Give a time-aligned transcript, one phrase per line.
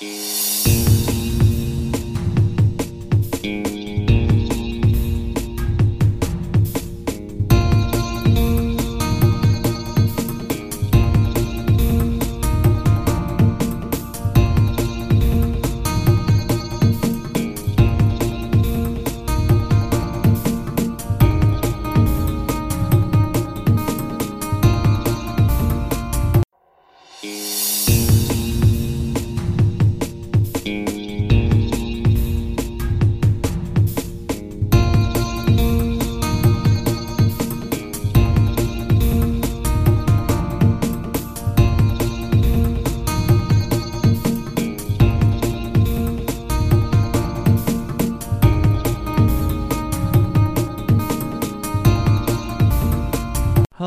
[0.00, 0.73] Música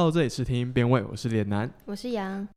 [0.08, 1.70] Hello，这里是听音辨位，我是脸男。
[1.84, 2.48] 我是杨，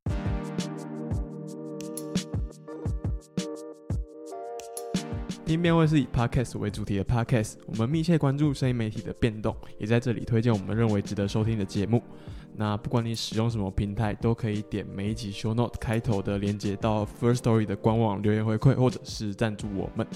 [5.45, 12.01] 听音辨位是以 Podcast 为主题的 Podcast，我们密切关注声音媒体的变动，也在这里推荐我们认为值得收听的节目。
[12.55, 20.07] 那不管你使用什么平台，都可以点每一集 Show Note 开头的连接到 First Story 的官网留言回馈，或者是赞助我们。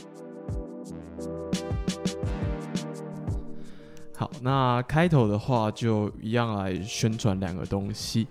[4.45, 8.28] 那开头的话就一样来宣传两个东西。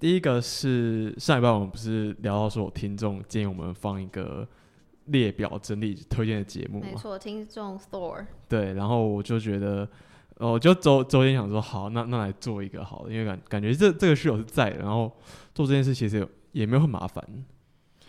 [0.00, 4.44] 第一个是上礼拜我们不是聊到说，有听众建议我们放一个
[5.04, 6.88] 列表整理推荐的节目嘛？
[6.90, 9.88] 没错，听众 Thor，对，然后我就觉得，
[10.38, 15.12] 哦，就周周天想说，好，那那来做一个好了，因为感感觉这这个室友是在的，然后
[15.54, 17.24] 做这件事其实也没有很麻烦。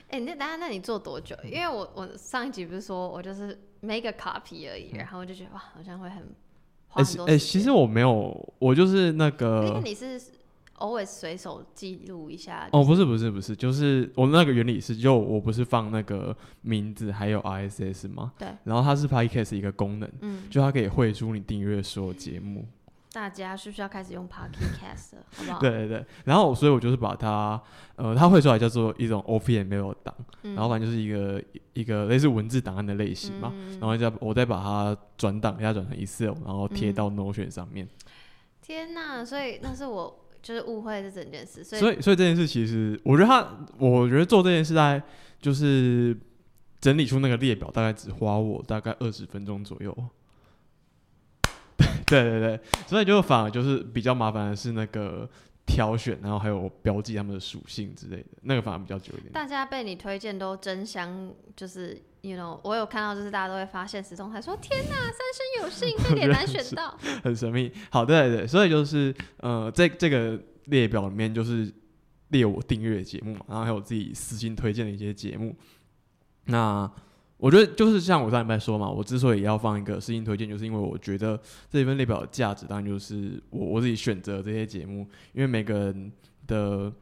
[0.08, 1.36] 哎、那大家，那你做多久？
[1.44, 6.51] 因为我我上一集不是说我就是 make a copy 而已，然后我就觉得哇，好像会很花
[6.94, 7.38] 哎、哎。
[7.38, 10.20] 其实我没有，我就是那个因个为你是
[10.78, 12.68] always 随手记录一下。
[12.72, 18.34] 哦，不是，不是不是，就是我那个原理是，就我不是放那个名字还有 RSS 吗？
[18.38, 22.66] 对，然后它是 Podcast 一个功能，嗯，就它可以汇出你订阅所有节目。
[23.14, 25.26] 大家是不是要开始用 Podcast 了？
[25.36, 25.60] 好不好？
[25.62, 27.62] 对对对，然后所以我就是把它，
[27.96, 31.44] 呃，它会出来叫做一种 OPML 档，嗯，然后反正就是一个
[31.74, 37.88] 一个类似文字档案的类型嘛，嗯然后再我再把它转档，再转成 Excel，然后贴嗯到 Notion 上面。
[38.62, 39.26] 天哪！
[39.26, 43.46] 所以那是我就是误会这整件事，所以所以所以这件事其实，我觉得他，
[43.78, 45.04] 我觉得做这件事大概
[45.42, 46.18] 就是
[46.80, 49.96] 整理出那个列表，大概只花我大概二十分钟左右。
[52.12, 55.30] 对对对，所以就反而就是比较麻烦的是那个
[55.66, 59.32] 挑选，然后还有标记他们的属性之类的，那个反而比较久一点。
[59.32, 66.98] 大家被你推荐都争相，就是 you know，我有看到，就是大家都会发现实动态说：“天哪，三生有幸被脸男选到。
[67.24, 67.72] 很神秘。
[67.90, 71.72] 好，对对对，所以就是呃，这这个列表里面就是
[72.30, 75.56] 列我订阅的节目嘛，然后还有我自己私心推荐的一些节目。
[76.46, 76.92] 那
[77.42, 81.38] 我觉得就是像我上礼拜说嘛，我之所以要放一个私信推荐，就是因为我觉得
[81.70, 86.12] 这一份列表的价值，当然就是我我自己选择这些节目，因为每个人
[86.46, 86.94] 的。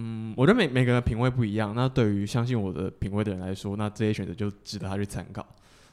[0.00, 1.74] 嗯，我觉得每每个人的品味不一样。
[1.74, 5.44] 那对于相信我的品味的人来说，那这些选择就值得他去参考。”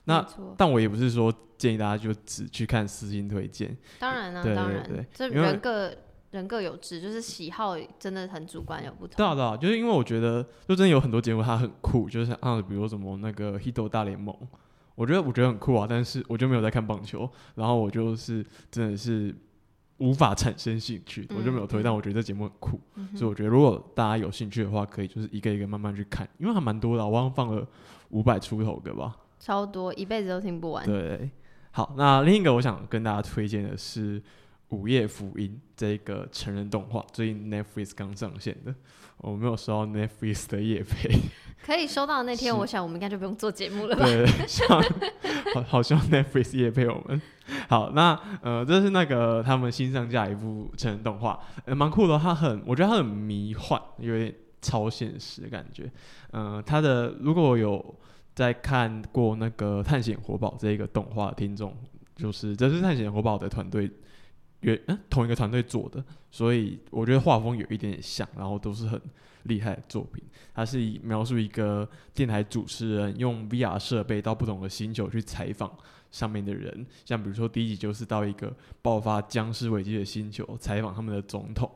[0.05, 0.23] 那，
[0.55, 5.91] 但我也不是说建议大家就只去看私信推荐，当然了、对当然，对对这因为人各
[6.35, 9.15] 人各有志，就是喜好真的很主观，有不同。
[9.17, 14.35] 对啊对啊，就是因为我觉得，就真的有很多节目它很酷，就是啊比如说什么那个《Hito 大联盟》，
[14.95, 19.35] 我觉得我觉得很酷啊，但是我就没有在看棒球，然后我就是真的是
[19.97, 27.65] 无法产生兴趣，我就没有推，但我觉得这节目很酷，嗯所以我觉得如果大家有兴趣的话，可以就是一个一个慢慢去看，因为还蛮多的啊，我好像放了
[28.09, 30.85] 五百出头个吧，超多，一辈子都听不完。
[30.85, 31.29] 对，
[31.71, 34.19] 好，那另一个我想跟大家推荐的是
[34.69, 38.73] 《午夜福音》这个成人动画，最近 Netflix 刚上线的，
[39.17, 41.09] 我没有收到 Netflix 的夜配，
[41.63, 44.05] 可以收到那天，我想我们应该就不用做节目了吧？
[44.05, 44.25] 对，
[45.53, 47.21] 好好希望 Netflix 夜配我们。
[47.69, 55.91] 好，那呃，这是那个他们新上架一部成人动画，呃，蛮酷的，它很，我觉得它很迷幻，有点超现实的感觉。
[56.31, 57.95] 嗯、它的如果有
[58.33, 61.75] 在看过那个《探险活宝》这一个动画的听众，
[62.15, 63.89] 就是这是《探险活宝》的团队
[64.65, 68.99] 原嗯同一个团队做的，所以我觉得画风有一点点像，然后都是很
[69.43, 70.23] 厉害的作品。
[70.55, 75.71] 它是以描述一个电台主持人用 VR 设备到不同的星球去采访
[76.09, 78.51] 上面的人，像比如说第一集就是到一个
[78.81, 81.69] 爆发僵尸危机的星球采访他们的总统，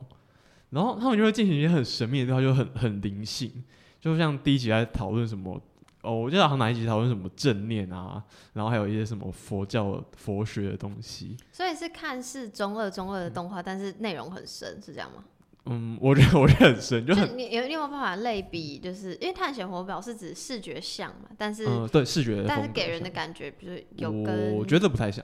[0.70, 3.62] 然后他们就会进行一些很神秘的对话，就很很灵性，
[4.00, 5.62] 就像第一集在讨论什么。
[6.02, 8.22] 哦，我记得好像哪一集讨论什么正念啊，
[8.54, 11.36] 然后还有一些什么佛教佛学的东西。
[11.52, 15.24] 所以是看似中二中二的动画，但是内容很深，是这样吗？
[15.66, 18.78] 嗯，我觉得 我觉得很深，就就很你有你有没有办法类比？
[18.78, 25.22] 就是因为探险活表是指视觉像嘛，但是、嗯，对视觉但是给人的感觉，比如有跟我觉得不太像，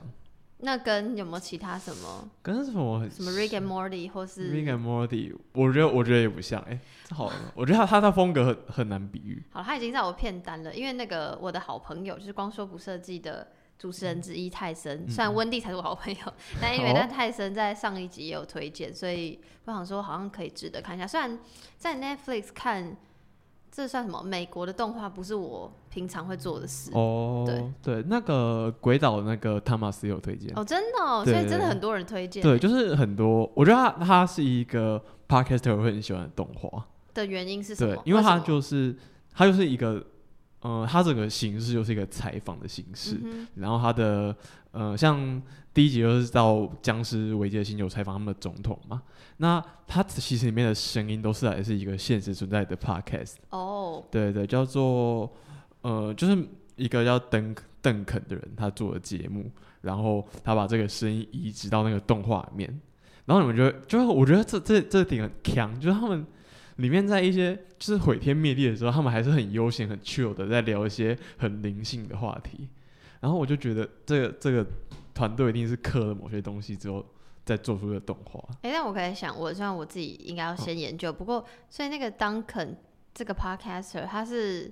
[0.59, 9.43] 那跟有没有其他什么跟什么很什么 Rick and Morty 或是 Rick and Morty，我觉得我觉得也不像，哎、这好，我觉得他他的风格很很难比喻。
[9.51, 21.05] 好，他已经在我片单了，因为那个我的好朋友就是光说不设计的主持人之一泰森，虽然温蒂才是我好朋友，但因为 嗯哦但泰森在上一集也有推荐，所以我想说好像可以值得看一下。
[21.05, 21.37] 虽然
[21.77, 22.97] 在 Netflix 看，
[23.77, 24.23] 这算什么？
[24.23, 32.41] 美国的动画不是我平常会做的事哦，对对那个鬼岛那个汤马斯有推荐，哦，真的哦，所以真的很多人推荐。
[32.41, 38.95] 对，就是很多，我觉得他他是一个 podcaster 会很喜欢的动画，的原因是什么对？，因为他什么就是
[39.31, 40.03] 他就是一个，
[40.67, 44.35] 呃，他整个形式就是一个采访的形式，嗯然后他的
[44.71, 45.41] 呃，像
[45.73, 49.01] 第一集就是到僵尸危机的星球采访他们的总统嘛，
[49.37, 55.31] 那他其实里面的声音都是来自一个现实存在的 podcast，哼哦，对对，叫做
[55.83, 56.37] 呃，就是
[56.75, 59.49] 一个叫邓邓肯的人他做的节目，
[59.79, 62.67] 然后他把这个声音移植到那个动画里面，
[63.25, 66.25] 然后你们觉得，就是我觉得这这这点很强，就是他们
[66.77, 72.67] 里面在一些就是毁天灭地的时候，他们还是很悠闲很 chill 的在聊一些很灵性的话题，
[73.19, 74.65] 然后我就觉得这个这个
[75.13, 77.05] 团队一定是刻了某些东西之后
[77.43, 82.75] 再做出的动画，哎、但我可以想，我虽然我自己应该要先研究，不过所以那个 Duncan
[83.13, 84.71] 这个 podcaster 他是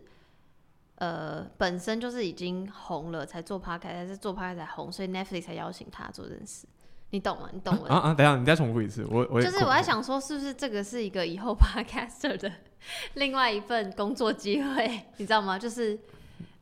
[0.95, 6.67] 呃本身就是已经红了才做 podcast，还是做 podcast 才红，所以 Netflix 才邀请他做这件事，
[7.15, 7.49] 你懂吗？
[7.53, 7.93] 你懂我的？
[7.93, 8.13] 啊啊！
[8.13, 12.51] 等一下你再重复一次，我我就是我在想说，是不是这个是一个以后 podcaster 的
[13.15, 15.05] 另外一份工作机会？
[15.15, 15.57] 你知道吗？
[15.57, 15.97] 就是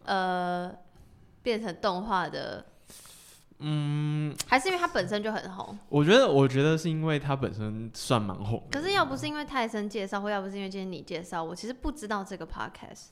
[0.05, 0.71] 呃
[1.41, 2.63] 变成动画的，
[3.59, 5.77] 嗯，还是因为它本身就很红？
[5.89, 13.07] 我觉得，我觉得是因为它本身算蛮红，可是要不是因为泰森介绍，或要不是因为今天你介绍，我其实不知道这个 podcast，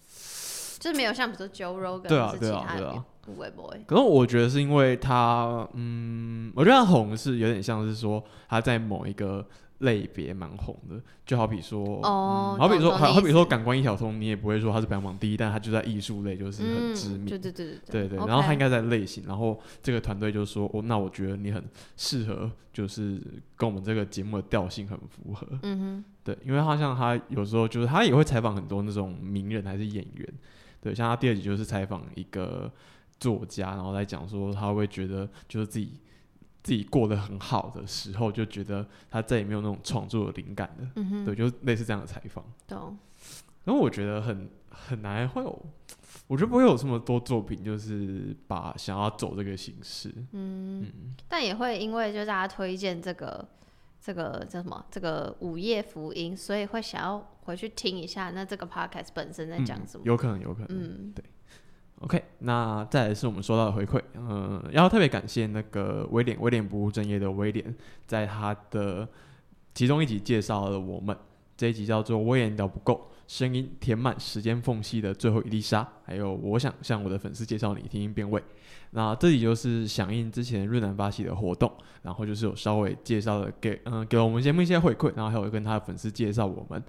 [0.82, 2.94] 就是没有像比如说 Joe Rogan 对啊对啊对啊。
[2.94, 3.72] 的微博。
[3.86, 9.46] 可是我觉得是因为他，嗯，我觉得他红是有点像是说他在某一个
[9.78, 17.80] 类别蛮红的，就好比说，哦嗯好比说，好好比说感官一条通，你也不会说他是排行榜第一，但他就在艺术类就是很知名，对对对。
[17.92, 18.28] 对对，OK。
[18.28, 21.64] 然后他应该在类型，然后这个团队就说，哦，那我觉得你很
[21.98, 23.22] 适合，就是
[23.56, 26.06] 跟我们这个节目的调性很符合，嗯哼。
[26.24, 30.34] 对，因为他像他有时候就是他也会采访很多那种名人还是演员，
[30.82, 32.70] 对，像他第二集就是采访一个
[33.20, 35.94] 作家，然后来讲说他会觉得就是自己
[36.64, 42.44] 自己过得很好的时候，就觉得他再也没有那种创作的灵感了，嗯哼，对，就类似这样的采访。
[42.68, 42.98] 懂。
[43.64, 45.66] 然后我觉得很很难会有，
[46.26, 53.48] 我觉得不会有这么多作品，就是把想要走这个形式，嗯，嗯，但也会因为就大家推荐这个
[54.02, 60.04] 这个叫什么这个午夜福音，所以会想要回去听一下，那这个 podcast 本身在讲什么？
[60.06, 61.14] 有可能，有可能，嗯。
[61.16, 61.24] 对。
[62.00, 67.76] OK，那再来是我们收到的回馈，嗯、要特别感谢那个威廉，威廉不务正业的威廉，
[68.08, 69.08] 在他的
[69.76, 71.16] 其中一集介绍了我们
[71.56, 78.44] 这一集叫做“威廉聊不够”，声音填满时间缝隙的最后一粒沙，还有我想向我的粉丝介绍你，听音辨位。
[78.90, 86.84] 那这里就是响应之前润南发起的活动，然后就是有稍微介绍了给嗯、给我们节目一些回馈，然后还有跟他的粉丝介绍我们。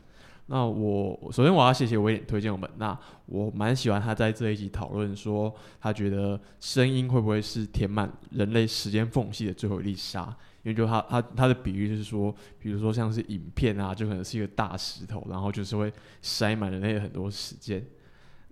[0.47, 2.69] 那我首先我要谢谢威廉推荐我们。
[2.77, 10.37] 那我蛮喜欢他在这一集讨论说，他觉得声音会不会是填满人类时间缝隙的最后一粒沙？
[10.62, 17.85] 因为就他他他的比喻就是说，比如说像是影片啊，就可能是一个大石头，然后就是会塞满了那个很多时间。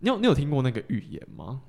[0.00, 1.61] 你有你有听过那个预言吗？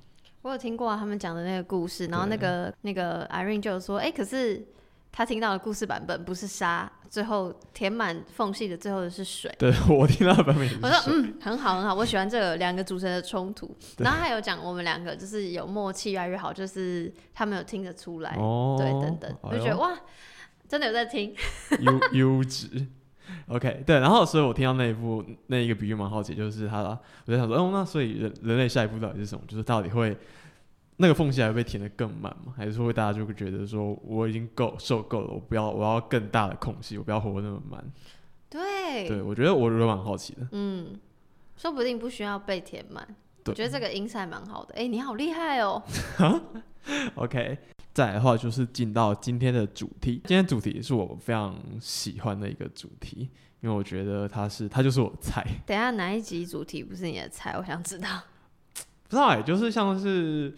[0.41, 4.65] 我有听过、啊、他们讲的那个故事，然后那个那个 Irene 就说，哎、可是
[5.11, 9.53] 他听到的故事版本不是沙，最后填满缝隙的最后的是水。
[9.59, 13.69] 对 我听到的版本也是我说嗯，很好很好，我喜欢这个两个主持人的冲突。
[13.99, 19.95] 然后还有讲我们两个就是有默契越来越好，就是他们有听得出来，哦，对，等等，我就觉得哇，
[20.71, 21.35] 真的有在听。
[21.81, 22.87] 优优质。
[23.47, 26.79] OK，对，然后所以我听到那一部那一个比喻蛮好奇，就是他，
[27.25, 29.43] 我在想说，哦，那所以人人类下一步到底是什么？
[29.49, 30.15] 就是到底会
[30.95, 32.53] 那个缝隙还会被填得更满吗？
[32.55, 37.83] 还是说会大家就会觉得说我已经够受够了，我不要我要更大的空隙，我不要活那么满？
[38.49, 40.47] 对，对，我觉得我我蛮好奇的。
[40.53, 40.97] 嗯，
[41.57, 43.05] 说不定不需要被填满。
[43.43, 44.73] 对我觉得这个 insight 蛮好的。
[44.75, 45.81] 哎、你好厉害哦！
[47.15, 47.57] OK，
[47.93, 50.21] 再来的话就是进到今天的主题。
[50.25, 53.29] 今天主题是我非常喜欢的一个主题，
[53.61, 55.45] 因为我觉得它是它就是我的菜。
[55.65, 57.55] 等一下哪一集主题不是你的菜？
[57.57, 58.07] 我想知道。
[58.73, 60.55] 不知道哎、就是像是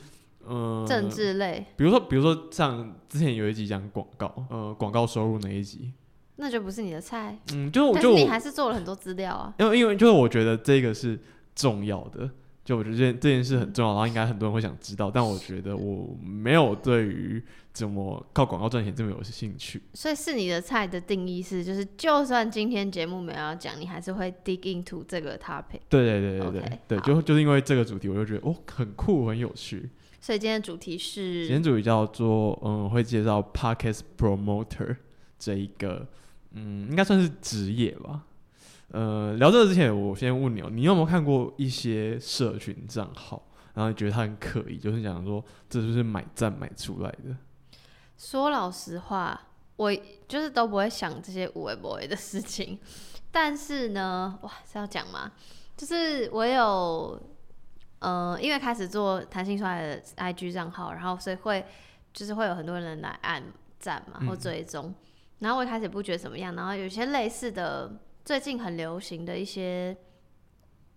[0.47, 5.91] 嗯、呃政治类，比如说，比如说像之前有一集讲广告，呃，广告收入那一集，
[6.35, 7.39] 那就不是你的菜。
[7.53, 9.53] 嗯，就我但就是你还是做了很多资料啊。
[9.57, 11.19] 因为因为就是我觉得这个是
[11.55, 12.29] 重要的，
[12.63, 17.43] 就我觉得这件这件事很重要，然后应该很多人会想知道，但我觉得我没有对于
[17.73, 19.81] 怎么靠广告赚钱这么有兴趣。
[19.93, 25.81] 所以是你的菜的定义是，就是就算今天节目没有要讲，你还是会 dig into 这个 topic。
[25.89, 29.89] 对对对对对对，好就就是因为这个主题，我就觉得哦很酷很有趣。
[30.21, 34.95] 所以今天的主题是今天主题叫做嗯，会介绍 podcast promoter
[35.37, 36.07] 这一个
[36.51, 38.23] 嗯，应该算是职业吧。
[38.89, 43.41] 呃，聊这个之前，我先问你哦，你有没有看过一些社群账号，
[43.73, 47.35] 然后你觉得他很可疑，就是讲说这就是买赞买出来的？
[48.17, 49.39] 说老实话，
[49.75, 49.91] 我
[50.27, 52.77] 就是都不会想这些无为不为的事情。
[53.31, 55.31] 但是呢， 哇，是要讲吗？
[55.75, 57.19] 就是我有，
[57.97, 61.65] 呃，因为开始做弹性出来的 IG 账号，然后所以会
[62.13, 63.43] 就是会有很多人来按
[63.79, 64.93] 赞嘛，嗯或追踪。
[65.39, 67.91] 然后我一开始不觉得怎么样，然后有些类似的，
[68.25, 69.95] 最近很流行的一些，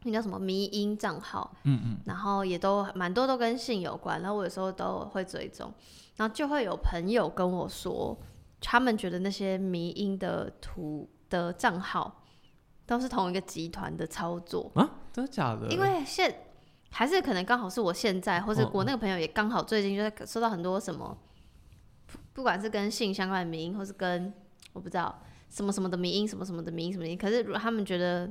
[0.04, 5.73] 那叫什么迷音账号，嗯嗯，然后也都蛮多都跟性有关，然后我有时候都会追踪，
[6.16, 8.16] 然后就会有朋友跟我说，
[8.61, 12.23] 他们觉得那些迷音的图的账号
[12.87, 15.68] 都是同一个集团的操作，啊，真的假的？
[15.68, 16.42] 因为现
[16.90, 21.18] 还是可能刚好是我现在，或者嗯我那个朋友也刚好最近就在收到很多什么，
[22.06, 24.33] 不不管是跟性相关的迷音，或是跟
[24.73, 28.31] 我不知道什么什么的迷音，什么什么的迷音什么音，可是如果他们觉得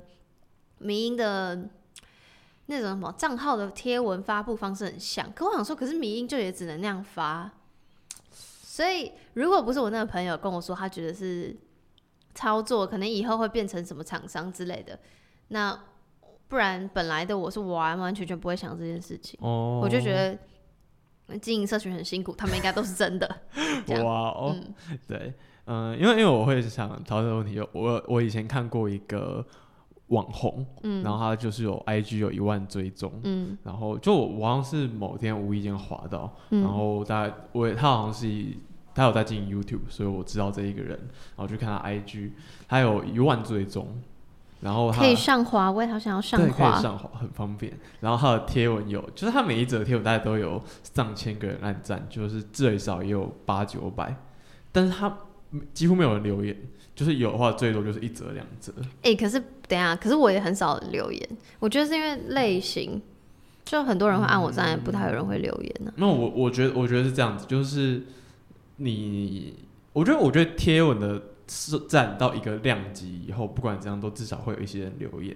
[0.78, 1.70] 迷音的
[2.68, 7.52] 那种什么账号的贴文发布方式很像，可我想说，可是迷音就也只能那样发，
[8.32, 11.56] 所以如果不是我那个朋友跟我说，他觉得是
[12.34, 15.00] 操作，可能以后会变成什么厂商之类的，
[15.50, 15.80] 那
[16.48, 23.28] 不然本来的我是完完全全不会想这件事情，哦，我就觉得经营社群很辛苦，他们应该都是真的。
[24.04, 25.00] 哇哦，嗯。
[25.08, 25.34] 对，
[25.66, 29.46] 嗯、因为因为我会想讨论这个问题，就我我以前看过一个
[30.08, 38.28] 网红，嗯然后他就是有 IG 有一万追踪，嗯然后就我好像是某天无意间滑到，嗯然后大概我也他好像是
[38.94, 40.92] 他有在经营 YouTube，所以我知道这一个人，
[41.36, 42.32] 然后去看他 IG，
[42.68, 43.88] 他有一万追踪，
[44.62, 46.80] 然后他可以上滑，我也好想要上对，可以滑。
[46.80, 47.74] 上滑，很方便。
[48.00, 54.16] 然后他的贴文有，就是他每一则贴文大概都有上千个人按赞，就是最少也有八九百，
[54.72, 55.18] 但是他
[55.74, 56.56] 几乎没有人留言，
[56.96, 58.74] 就是有的话最多就是一折两折。
[59.02, 63.02] 哎、可是等一下，可是我也很少留言，我觉得是因为类型，
[63.64, 68.04] 就很多人会按我赞，不太有人会留言呢、那我我觉得我觉得是这样子，就是
[68.78, 69.56] 你，
[69.94, 75.36] 我觉得我觉得贴文的是占到一个量级以后，不管怎样都至少会有一些人留言，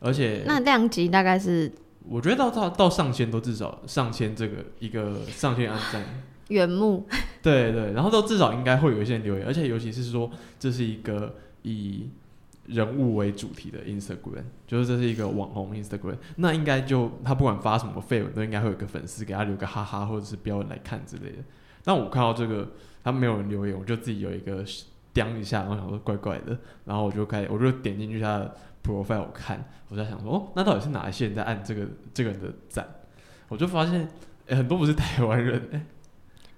[0.00, 1.72] 而且那量级大概是
[2.08, 6.04] 我觉得到到到上千都至少上千这个一个上千按赞。
[6.48, 7.06] 原木，
[7.42, 12.08] 对对，然后都至少应该会有一些人留言，而且尤其是说这是一个以
[12.66, 21.38] 人物为主题的 Instagram，就是这是一个网红 Instagram，那应该就他不管发什么绯闻，都应该会有个粉丝给他留个哈哈或者是标文来看之类的。
[21.84, 22.72] 但我看到这个
[23.04, 24.64] 他没有人留言，我就自己有一个
[25.12, 32.84] 刁一下，然后想说怪怪的，然后我就开我就点进去他的 profile 看，我在想说哦，那到底是哪一些人在按这个这个人的赞？
[33.48, 34.08] 我就发现、
[34.46, 35.80] 诶很多不是台湾人、诶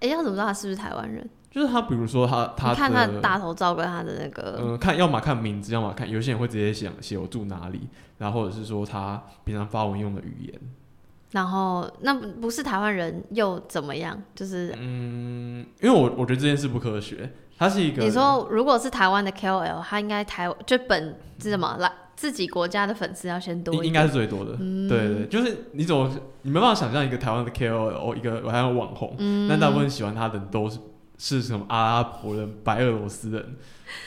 [0.00, 1.28] 哎、要怎么知道他是不是台湾人？
[1.50, 7.88] 就是他，比如说他他你看他大头照跟他的那个，嗯，看要么看名字，要么看有些人会直接想写我住哪里，
[8.18, 10.60] 然后或者是说他平常发文用的语言。
[11.32, 14.22] 然后那不不是台湾人又怎么样？
[14.34, 24.88] 就是嗯，因为我我觉得这件事不科学，他是一个你说如果是台湾的 KOL，他应该台就本是什么来自己国家的粉丝要先多一，应应该是最多的，嗯。
[24.88, 26.10] 对对，就是你怎么
[26.42, 29.48] 你没办法想象一个台湾的 KOL 一个台湾网红，嗯。
[29.48, 30.80] 但大部分喜欢他的人都是
[31.16, 33.56] 是什么阿拉伯人、白俄罗斯人，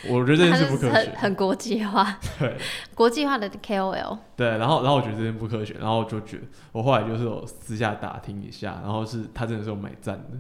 [0.10, 2.58] 我觉得这件事不科学，很很国际化，对。
[2.94, 4.18] 国际化的 KOL。
[4.36, 10.38] 对，然后然后我觉得这件不科学，然后我就觉得我后来就是有私下打听一下，然后是他真的是有买赞的，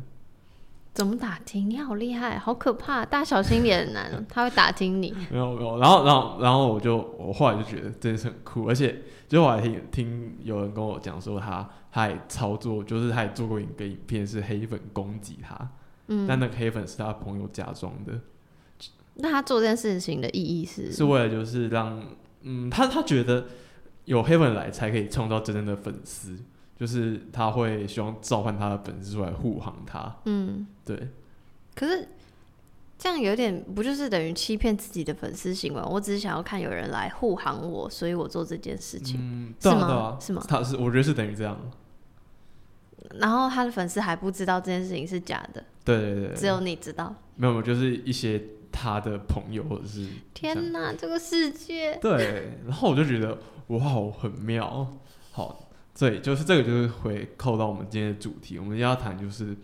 [0.93, 1.69] 怎么打听？
[1.69, 3.05] 你好厉害，好可怕！
[3.05, 5.15] 大家小心也很难，他会打听你。
[5.31, 15.69] 没有没有，然后然后然后我就我后来就觉得真的是很酷，而且就我还听听有人跟我讲说他他也操作，就是他也做过一个影片是黑粉攻击他，
[16.07, 18.19] 嗯，但那个黑粉是他朋友假装的，
[19.15, 20.91] 那他做这件事情的意义是？
[20.91, 22.03] 是为了就是让
[22.41, 23.45] 嗯他他觉得
[24.03, 26.37] 有黑粉来才可以创造真正的粉丝，
[26.81, 31.09] 就是他会希望召唤他的粉丝出来护航他，嗯，对。
[31.75, 32.07] 可是
[32.97, 35.81] 这样有点不就是等于欺骗自己的粉丝行为？
[35.83, 41.55] 我只是想要看有人来护航我，所以我做这件事情，嗯，是吗是吗他是我觉得是等于这样，
[43.19, 47.13] 然后他的粉丝还不知道这件事情是假的，对对对，只有你知道。
[47.35, 51.99] 没有没有，就是一些他的朋友或者是天哪，这个世界！
[52.01, 54.97] 对，然后我就觉得哇，很妙。
[55.31, 59.55] 好，对，就是这个就是会扣到我们今天的主题，我们要谈就是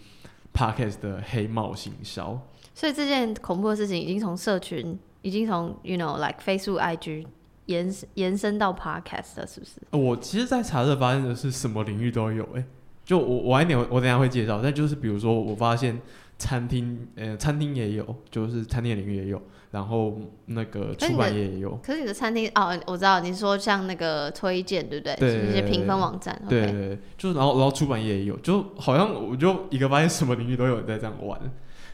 [0.54, 2.40] podcast 的黑帽行销。
[2.76, 7.26] 所以这件恐怖的事情已经从社群，已经从 you know like Facebook、IG
[7.66, 9.72] 延延伸到 podcast 了，是不是？
[9.92, 12.64] 我其实，在查这发现的是什么领域都有，哎，
[13.04, 16.00] 就我我还点我等下会介绍，但就是比如说我发现
[16.38, 19.42] 餐厅，呃，餐厅也有，就是餐厅领域也有，
[19.78, 21.80] 然后那个出版业也有。
[21.84, 25.16] 可是你的餐厅哦，我知道你说像那个推荐，对不对？
[25.18, 26.42] 对，一些评分网站。
[26.50, 31.40] 对对，就是然后然后出版业也有，就好像我就一个发现什么领域都有人在这样玩，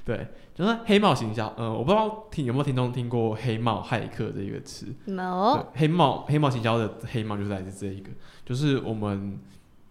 [0.05, 0.25] 对。
[0.55, 4.85] 就是黑帽行销，嗯，我不知道听有没有听众听过“黑帽骇客”这一个词。
[5.07, 5.67] 有。
[5.73, 8.11] 黑帽黑帽行销的黑帽就是来自这一个，
[8.45, 9.39] 就是我们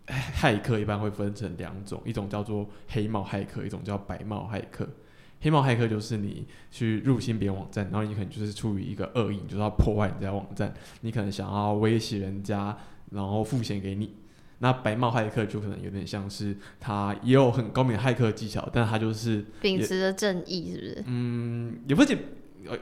[0.06, 4.88] 骇客一般会分成两种，一种叫做黑帽骇客，一种叫白帽骇客。
[5.42, 12.74] 黑帽骇客就是你去入侵别人网站，然后你可能就是出于一个恶意，就是要破坏人家网站，你可能想要威胁人家，
[13.10, 14.14] 然后付钱给你。
[14.60, 21.04] 那白帽骇客就可能有点像是他也有很高明的骇客技巧，但他就是秉持着正义，是不是？
[21.08, 22.16] 嗯，也不仅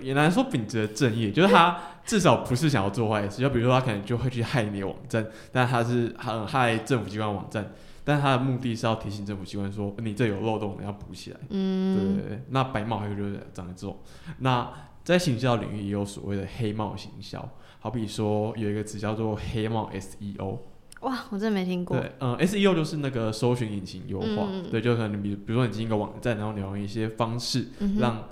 [0.02, 1.74] 也难说秉持着正义，就是他
[2.04, 3.40] 至少不是想要做坏事。
[3.40, 7.72] 就比如说他可能就会去害你的网站，但他是很害政府机关网站，
[8.04, 11.40] 但他的目的是要提醒政府机关说你这有漏洞，你要补起来。
[11.50, 12.42] 嗯，对对对。
[12.48, 13.98] 那白帽黑客就是长这种。
[14.38, 14.72] 那
[15.04, 20.58] 在行销领域也有所谓的黑帽行销，好比说有一个词叫做黑帽 SEO。
[21.00, 21.98] 哇，我真的没听过。
[21.98, 24.48] 对，嗯，SEO 就是那个搜寻引擎优化。
[24.70, 28.28] 对，就可能比比如说你进一个网站，然后你用一些方式让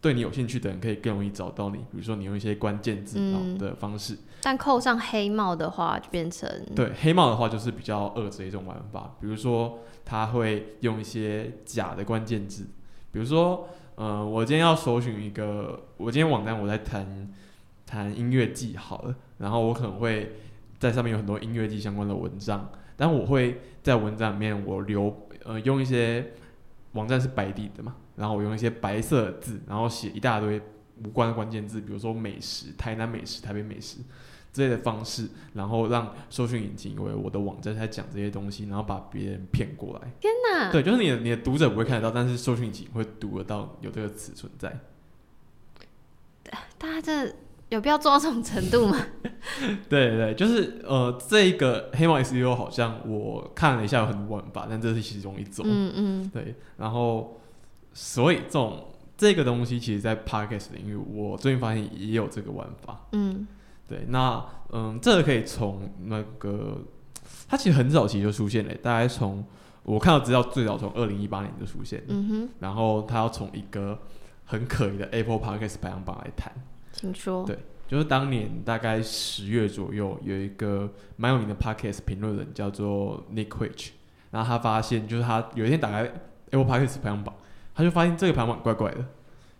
[0.00, 1.78] 对你有兴趣的人可以更容易找到你。
[1.78, 3.18] 比如说你用一些关键字
[3.58, 4.18] 的方式。
[4.42, 9.16] 但扣上黑帽的话，就变成对黑帽的话就是比较恶的一种玩法。
[9.20, 12.66] 比如说他会用一些假的关键字，
[13.12, 17.32] 比如说，嗯，我今天要搜寻一个，我今天网站我在谈
[17.86, 20.36] 谈音乐季好了，然后我可能会。
[20.80, 22.66] 在上面有很多音乐季相关的文章，
[22.96, 26.32] 但我会在文章里面我留呃用一些
[26.92, 30.58] 网站是白底的嘛，然后我用一些白色字，然后写一大堆
[31.04, 33.98] 无关的关键字，比如说美食、台南美食、台北美食。
[34.52, 40.10] 之类的方式，然后让搜寻引擎以为我的网站在讲这些东西，然后把别人骗过来。
[40.20, 40.70] 天哪！
[40.70, 44.80] 对，就是你的你的读者不会看得到，但是搜寻引擎会读得到有这个词存在。
[46.78, 47.34] 大家这。
[47.70, 48.98] 有必要做到这种程度吗？
[49.88, 55.64] 对对，就是呃，这个黑猫 SEO 好像我看了一下有很多玩法，但这是其中一种。
[55.68, 56.30] 嗯嗯。
[56.30, 57.40] 对，然后
[57.92, 63.06] 所以这种这个东西，其实，在 Podcast 领域，我最近发现也有这个玩法。
[63.12, 63.46] 嗯。
[63.90, 66.78] 对，那嗯，这个可以从那个，
[67.48, 69.44] 它其实很早期就出现了，大概从
[69.82, 72.02] 我看到资料最早从二零一八年就出现。
[72.06, 72.48] 嗯哼。
[72.60, 73.98] 然后它要从一个
[74.44, 76.52] 很可疑的 Apple Podcast 排行榜来谈。
[76.92, 83.90] 听说对，就是当年大概十月左右，有一个蛮有名的 podcast 评论人叫做 Nick Which，
[84.30, 86.12] 然后他发现，就是他有一天打开
[86.50, 87.34] Apple Podcast 排行榜，
[87.74, 89.04] 他就发现这个排行榜怪怪的，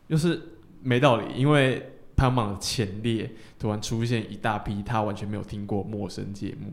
[0.09, 0.41] 就是
[0.83, 6.71] 没道理，因为排行榜的前列突然出现一大批他完全没有听过陌生节目，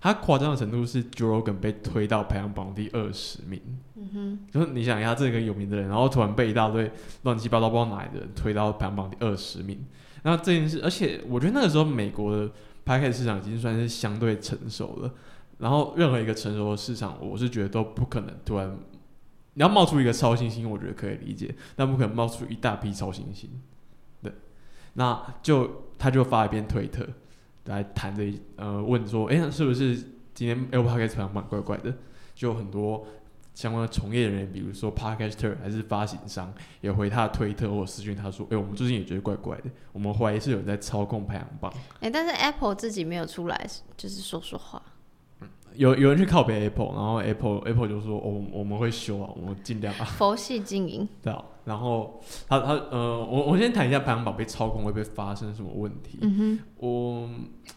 [0.00, 3.60] 他夸张的程度是 Jorgen 被推到排行榜第二十名，
[3.94, 6.90] 嗯哼，就是你想一下，这个有名的人，然后突然被一大堆
[7.24, 9.84] 乱七八糟不知道哪来的人推到排行榜第二十名。
[10.22, 12.50] 那这件事，而且我觉得那个时候美国的
[12.86, 15.12] podcast 市场已经算是相对成熟了。
[15.58, 18.74] 然后任何一个成熟的市场，我是觉得都不可能突然
[19.52, 23.50] 你要冒出一个超新星，我觉得可以理解，但不可能冒出一大批超新星。
[24.96, 27.06] 对，那就他就发一篇推特
[27.66, 29.94] 来谈这呃问说，哎，是不是
[30.34, 31.94] 今天 Apple Podcast 排行榜怪怪的？
[32.34, 33.06] 就很多。
[33.54, 44.82] 相关的从业人员，比如说 Podcaster 还是发行商，也回他的推特或私讯他说：“哎，我们最近也觉得怪怪的，我们怀疑是有人在操控排行榜。”哎，但是 Apple 自己没有出来，就是说说话。
[45.72, 51.08] 有有人去靠北 Apple，然后 Apple Apple 就说：“我我们会修啊，我们尽量啊。”佛系经营。
[51.24, 56.18] 对啊，然后他他呃，我我先谈一下排行榜被操控会不会发生什么问题。
[56.22, 57.28] 嗯哼，我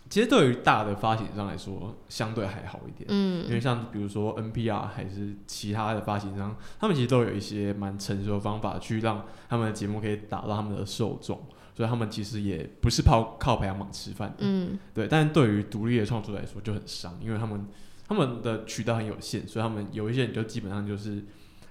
[0.10, 3.06] 其实对于大的发行商来说，相对还好一点。
[3.10, 11.41] 嗯，因为像比如说 NPR 还是其他的发行商，他们其实都有一些蛮成熟的方法去让他们的节目可以打到他们的受众。
[11.75, 15.08] 所以他们其实也不是靠靠排行榜吃饭的，嗯，对。
[15.08, 17.65] 但是对于独立的创作来说就很伤，因为他们
[18.06, 21.23] 他们的渠道很有限，所以他们有一些人就基本上就是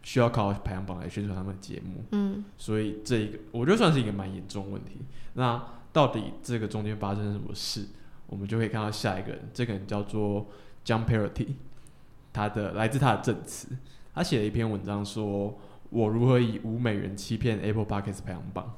[0.08, 2.42] 需要靠排行榜来宣传他们的节目，嗯。
[2.56, 5.02] 所以这一个我觉得算是一个蛮严重问题。
[5.34, 7.86] 那到底这个中间发生了什么事？
[8.26, 10.46] 我们就可以看到下一个人，这个人叫做
[10.82, 11.48] John Parity，
[12.32, 13.68] 他的来自他的证词，
[14.14, 15.58] 他写了一篇文章说，
[15.90, 18.76] 我如何以五美元欺骗 Apple Podcast 排行榜。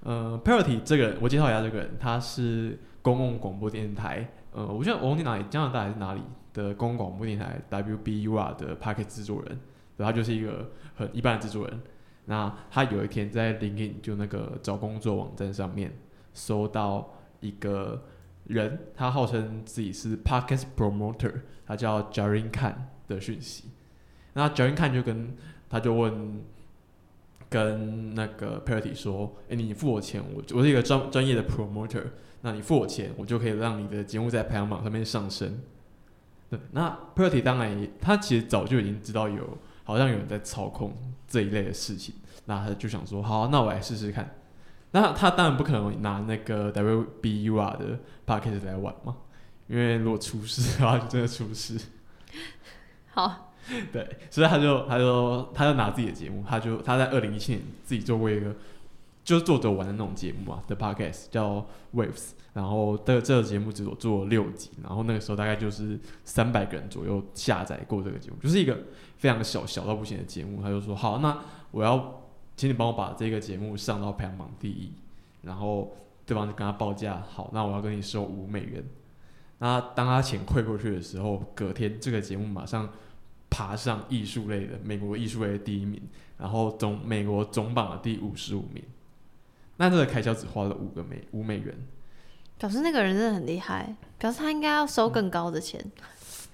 [0.00, 6.22] 呃，Parity 这个人，我介绍一下这个人，他是公共广播电台，呃，我觉得我忘记哪里，加拿大还是哪里
[6.52, 9.58] 的公共广播电台 WBUR 的 p a c k e t 制作人，对，
[10.04, 11.80] 他就是一个很一般的制作人。
[12.26, 15.96] 那他有一天在 LinkedIn 就那个找工作网站上面
[16.34, 18.04] 搜到一个
[18.44, 22.74] 人，他号称自己是 Podcast Promoter，他叫 Jarin Kan
[23.06, 23.70] 的讯息。
[24.34, 25.36] 那 Jarin Kan 就跟
[25.68, 26.42] 他就问。
[27.48, 32.02] 跟那个 Parity 说：“哎，你付我钱，我我是一个专专业的 promoter，
[32.40, 35.60] 那你付我钱，我就可以让你的节目在排行榜上面上升。”
[36.50, 39.56] 对，那 Parity 当然也，他其实早就已经知道有
[39.86, 40.92] 好像有人在操控
[41.26, 44.34] 这一类的事情，那他就想说：“好，那我来试试看。”
[44.92, 49.16] 那他当然不可能拿那个 WBUR 的 package 来玩嘛，
[49.68, 51.80] 因为如果出事的话，就真的出事。
[53.14, 53.44] 好。
[53.92, 58.54] 对，所以他就他就他就拿自己的节目，他就他在二零一七年自己做过一个
[59.24, 68.78] 就是做着玩的那种节目啊的 podcast 叫 Waves，然后这这个节目只有做六集，然后那个时候大概就是三百个人左右下载过这个节目，就是一个
[69.18, 70.62] 非常小小到不行的节目。
[70.62, 71.38] 他就说好，那
[71.70, 72.22] 我要
[72.56, 74.92] 请你帮我把这个节目上到排行榜第一，
[75.42, 78.84] 然后对方就跟他报价，好，那我要跟你收五美元。
[79.58, 82.88] 那当他钱汇过去的时候，隔天这个节目马上。
[83.48, 86.02] 爬上艺术类的美国艺术类的第一名，
[86.36, 88.82] 然后总美国总榜的第五十五名，
[89.76, 91.74] 那这个开销只花了五个美五美元，
[92.58, 95.82] 表示那个人真的很厉害，表示他应该要收更高的钱，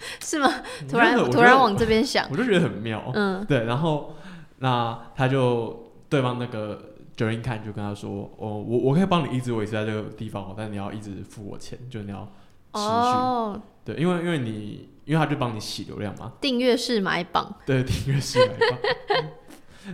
[0.23, 0.49] 是吗？
[0.89, 4.15] 突然突然往这边想，我就觉得很妙，嗯， 对，然后
[4.59, 12.29] 那他就对方那个 j o r 看就跟他说，哦，我我可以帮你一直维持在这个地方，但你要一直付我钱，就你要
[12.75, 14.89] 持续，对，因为因为你。
[15.05, 18.79] 因为他就帮你洗流量嘛，订阅式买榜，对，订阅式买榜。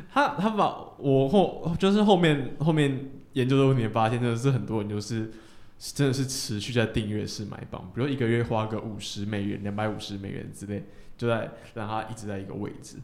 [0.12, 5.32] 他他把我后就是后面后面研究的问题发现，真的是很多人就是
[5.78, 10.84] 真的是持续在订阅式买榜，比如一个月花个五十美元、两百五十美元之类，
[11.16, 12.96] 就在让他一直在一个位置。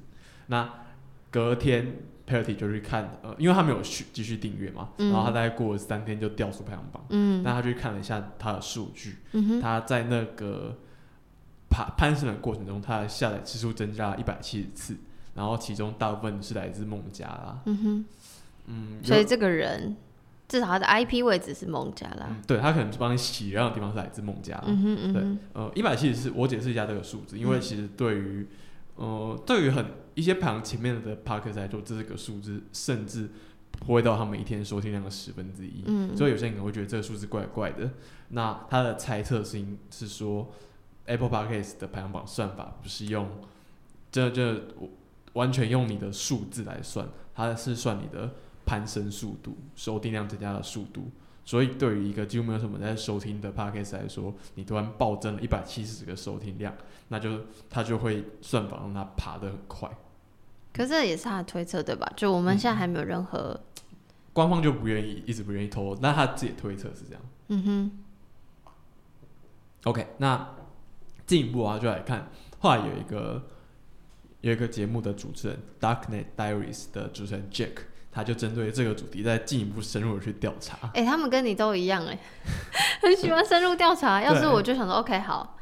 [0.48, 0.68] 那
[1.30, 10.78] 隔天 Parity 就去看，呃，因为他没有续继续订阅嘛，然后他大概过了三天就掉出排行榜，嗯，那他去看了一下他的数据，嗯他在那个。
[11.70, 14.96] 攀攀升的过程中，他的下载次数增加了一百七十次，
[15.34, 17.60] 然后其中大部分是来自孟加拉。
[17.64, 18.04] 嗯哼，
[18.66, 19.96] 嗯，所以这个人
[20.48, 22.28] 至少他的 IP 位置是孟加拉。
[22.46, 24.64] 对他可能是帮你洗量的地方是来自孟加拉。
[24.66, 28.46] 嗯哼，对，呃，一百七十次，我解释一下这个数字，因为其实对于
[28.96, 33.30] 呃对于很一些排行前面的 Parker 来说，这个数字甚至
[33.70, 35.82] 不会到他们一天收听量的十分之一。
[35.86, 37.90] 嗯，所以有些人可能会觉得这个数字怪怪的。
[38.28, 40.50] 那他的猜测是是说。
[41.06, 43.28] Apple parkas 的排行榜算法不是用，
[44.10, 44.58] 这这
[45.34, 51.10] 完全用你的数字来算，它是算你的攀升速度、收听量增加的速度。
[51.44, 56.74] 所以对于一个几乎没有什么在收听的 Podcast 来说，你突然暴增了一百七十个收听量，
[57.08, 59.90] 那就它就会算法让它爬得很快。
[60.72, 62.10] 可是这也是他的推测对吧？
[62.16, 63.60] 就我们现在还没有任何
[64.32, 67.22] 官方就不愿意一直不愿意透露，那他自己推测是这样。
[67.48, 68.72] 嗯哼。
[69.84, 70.54] OK，那。
[71.26, 73.42] 进一步啊，就来看，后来有一个
[74.42, 77.76] 有一个节目的主持人，Darknet Diaries 的主持人 Jack，
[78.14, 80.78] 他就针对这个主题再进一步深入的去调查。
[80.94, 82.16] 哎，他们跟你都一样哎，
[83.02, 84.22] 很喜欢深入调查。
[84.24, 85.56] 要是我就想说，OK，好。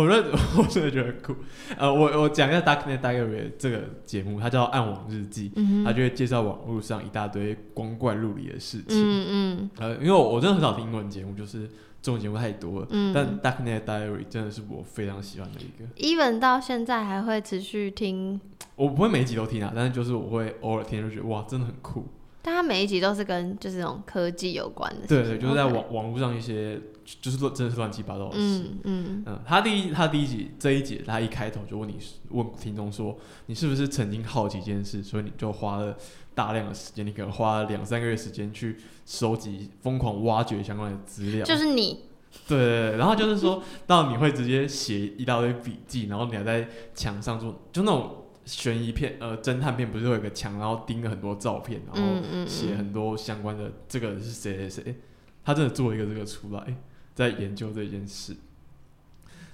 [0.00, 1.34] 我觉得 我真的觉得很酷。
[1.78, 5.50] 呃，我我讲一下 Darknet Diaries 这个节目，它叫暗网日记，
[5.84, 8.98] 它就会介绍网络上一大堆光怪陆离的事情。
[8.98, 9.70] 嗯嗯。
[9.78, 11.68] 呃，因为我真的很少听英文节目，就是。
[12.04, 15.86] 这种节目太多了，但 Darknet Diary 真的是我非常喜欢的一个。
[15.96, 18.38] Even 到现在还会持续听。
[18.76, 22.06] 我不会每一集都听啊，但是就是我会偶尔听，就觉得哇，真的很酷。
[22.44, 25.06] 但他每一集都是跟就是那种科技有关的。
[25.08, 26.78] 对对，就是在网网络上一些，
[27.22, 28.38] 就是乱，真的是乱七八糟的事。
[28.38, 29.40] 嗯嗯嗯。
[29.46, 31.96] 他第一，他第一集这一集，他一开头就问你，
[32.28, 35.96] 问听众说，你是不是曾经好奇一件事，所以你就花了。
[36.36, 38.76] 大量的时间，你可能花了两三个月时间去
[39.06, 41.44] 收集、疯狂挖掘相关的资料。
[41.44, 42.06] 就是你，
[42.48, 54.96] 对对对，然后就是说到你会直接写一大堆笔记，然后你还在墙上做，就那种悬疑片、呃侦探片，不是有一个墙，然后钉了很多照片，然后写很多相关的，这个人是谁谁谁，
[55.42, 56.76] 他真的做一个这个出来，
[57.14, 58.36] 在研究这件事。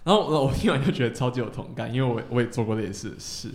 [0.02, 3.50] 然后我我听完就觉得超级有同感，因为我我也做过类似的事。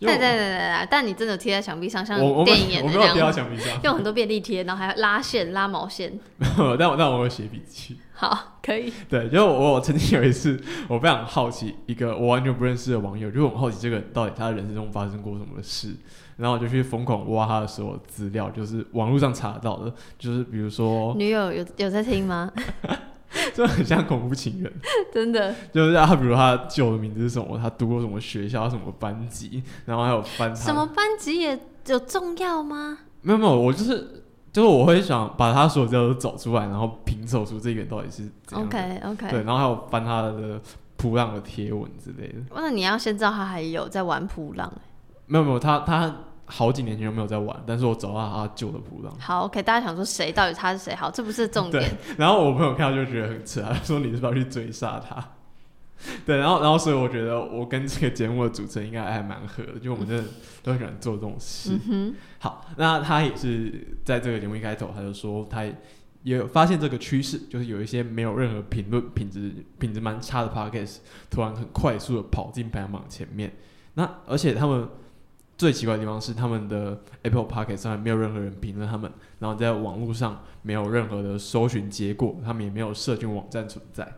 [0.00, 6.18] 对对对对对，但你真的贴在墙壁上，像电影演的那我没有贴到，墙壁上，用很多便利贴，然后还要拉线、拉毛线。
[6.78, 7.98] 但我但我会写笔记。
[8.12, 8.92] 好，可以。
[9.08, 15.94] 对，就是我我曾经有一次，我非常好奇一个我完全不认识的网友，就很好奇这个到底他人生中发生过什么事，
[16.36, 22.50] 然后我就去疯狂挖他的所有资料，就是网络上查到的，就是比如说，女友有有在听吗？
[23.54, 24.72] 就很像恐怖情人，
[25.12, 32.98] 真的，就是他比如他旧的名字是什么，他读过什么学校、什么班级，然后还有翻他什么班级也有重要吗？
[33.22, 40.60] 没有没有，我就是就是我会想把他所有资料都找出来，然后拼凑出这个人到底是怎样 OK OK，对，然后还有翻他的
[40.96, 42.34] 扑浪的贴文之类的。
[42.54, 44.72] 那你要先知道他还有在玩扑浪。
[45.26, 46.14] 没有没有，他他
[46.48, 49.14] 好几年前就没有在玩，但是我找到他旧的扑浪。
[49.20, 50.94] 好，OK，大家想说谁到底他是谁？
[50.94, 51.96] 好，这不是重点。
[52.16, 55.32] 然后我朋友看到就觉得很扯，他说你是不是要去追杀他？
[56.24, 60.24] 对，然后然后所以我觉得我跟这个节目的主持人应该还蛮合的，就我们真的
[60.62, 61.76] 都很喜欢做这种事。
[61.90, 73.52] 嗯好，那他也是在这个节目一开头他就说他也有发现这个趋势，就是有一些没有任何评论品质品质蛮差的 podcast 突然很快速的跑进排行榜前面。
[73.94, 74.88] 那而且他们
[75.58, 84.10] 最奇怪的地方是，他们的 Apple Podcast 上面没有任何人评论他们，然后在网络上没有任何的搜寻结果，他们也没有社群网站存在。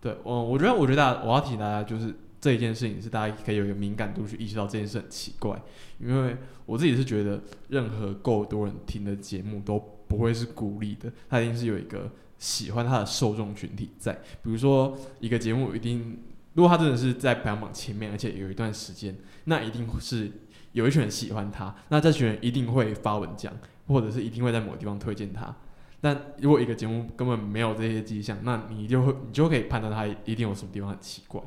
[0.00, 5.60] 对，我我觉得，我觉得大家我要提醒大家，就是这一件事情是大家可以有一个敏感度去意识到这件事很奇怪，
[5.98, 6.34] 因为
[6.64, 14.14] 我自己是觉得，任何够多人听的节目都不会是孤立的，它一定是有一个喜欢它的受众群体在。
[14.42, 16.16] 比如说，一个节目一定，
[16.54, 20.30] 如果他真的是在排行榜前面，而且有一段时间，那一定是
[20.72, 23.52] 有一群人喜欢他，那这群人一定会发文讲，
[23.86, 25.54] 或者是一定会在某个地方推荐他。
[26.00, 31.40] 但如果一个节目根本没有这些迹象，那你就会你就可以判断他一定有什么地方很奇怪，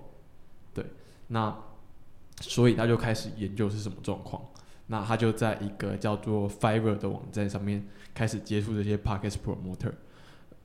[0.74, 0.86] 对，
[1.28, 1.56] 那
[2.42, 4.42] 所以他就开始研究是什么状况。
[4.88, 9.94] 那他就在一个叫做 Fiverr 的网站上面开始接触这些 Podcast Promoter。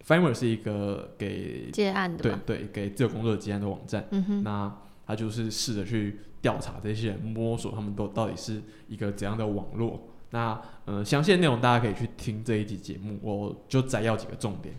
[0.07, 2.23] Fiverr 是一个给接案的。
[2.23, 4.07] 对对给自由工作者接案的网站。
[4.11, 4.73] 嗯哼，那
[5.07, 10.09] 他就是试着去调查这些人，摸索他们都到底是一个怎样的网络。
[10.31, 14.75] 那呃，详细的内容大家可以去听这一集节目，我就摘要几个重点。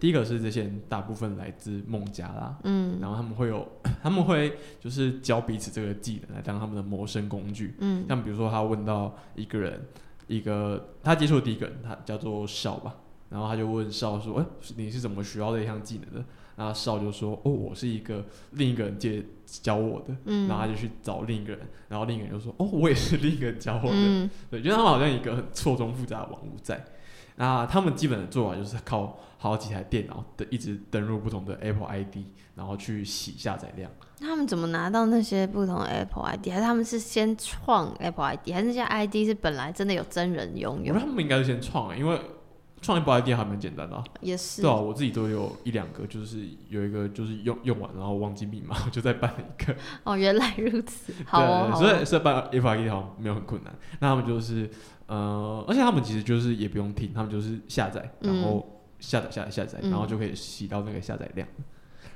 [0.00, 3.66] 第一个是这些人大部分来自孟加拉，嗯然后他们会有，
[4.02, 7.74] 他们会就是教彼此这个技能来当他们的谋生工具。
[7.80, 9.80] 嗯像比如说他问到一个人，
[10.28, 12.94] 一个他接触的第一个人，他叫做少吧，
[13.28, 16.24] 然后他就问少说：“哎、你是怎么学到这一项技能的？”
[16.56, 23.90] 然后少就说：“哦，我是一个另一个人借教我的。”嗯，然后他就去找另一个人，然后另一个人就说：“哦，我也是另一个人教我的。
[23.94, 26.84] 嗯对，就他们好像一个很错综复杂的网络在。
[27.36, 32.16] 那他们基本的做法就是靠好几台电脑的一直登入不同的 Apple ID，
[32.56, 33.88] 然后去洗下载量。
[34.18, 36.48] 他们怎么拿到那些不同的 Apple ID？
[36.48, 41.06] 还是他们是先创 Apple ID，还是那些 ID 是本来真的有真人拥有我觉得？
[41.06, 42.20] 他们应该是先创、因为
[42.80, 44.04] 创 Apple ID 还蛮简单的、啊。
[44.20, 49.74] 也是对啊，我自己都有一两个，就是有一个就是用用完然后忘记密码， 我就再办了一个。
[50.04, 51.12] 哦，原来如此。
[51.26, 53.74] 好哦，对，所以所以办 Apple ID 好像没有很困难。
[54.00, 54.70] 那他们就是
[55.06, 61.46] 呃，而且他们其实就是也不用听，他们就是下载，然嗯后下载下载下载，嗯然后就可以洗到那个下载量。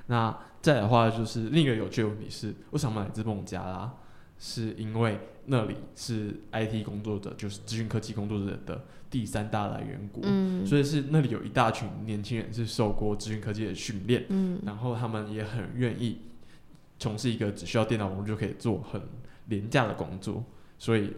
[0.06, 3.92] 那再的话，就是另一个有趣的问题是，为什么他们来自孟加拉？
[4.38, 10.64] 是因为那里是 IT 工作者，就是资讯科技工作者的第三大来源国，嗯。
[10.66, 14.60] 所以是那里有一大群年轻人是受过资讯科技的训练，嗯。
[14.64, 16.22] 然后他们也很愿意
[16.98, 19.00] 从事一个只需要电脑网络就可以做很
[19.46, 20.44] 廉价的工作，
[20.78, 21.12] 所以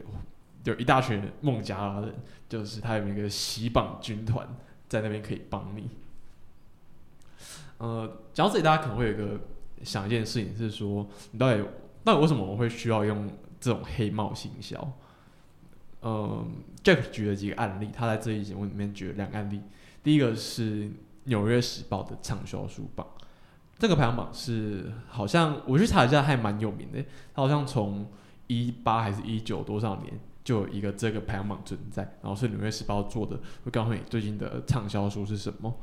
[0.64, 2.14] 有一大群孟加拉人，
[2.48, 4.48] 就是他有一个洗榜军团
[4.88, 5.90] 在那边可以帮你。
[7.76, 9.40] 呃，讲到这里，大家可能会有一个
[9.82, 11.62] 想一件事情是说，你到底
[12.02, 13.28] 到底为什么我会需要用
[13.64, 14.92] 这种黑帽行销？
[16.02, 16.46] 嗯
[16.82, 19.62] ，Jack 举了几个案例，他在这一节目里面举了两个案例。
[20.02, 20.84] 第一个是
[21.24, 23.06] 《纽约时报》的畅销书榜，
[23.78, 27.02] 这个排行榜是好像我去查一下，还蛮有名的。
[27.32, 28.06] 它好像从
[28.48, 30.12] 一八还是一九多少年
[30.44, 35.74] 就有一个这个排行榜存在，然后是《纽约时报》做的，会告诉你最近的畅销书是什么。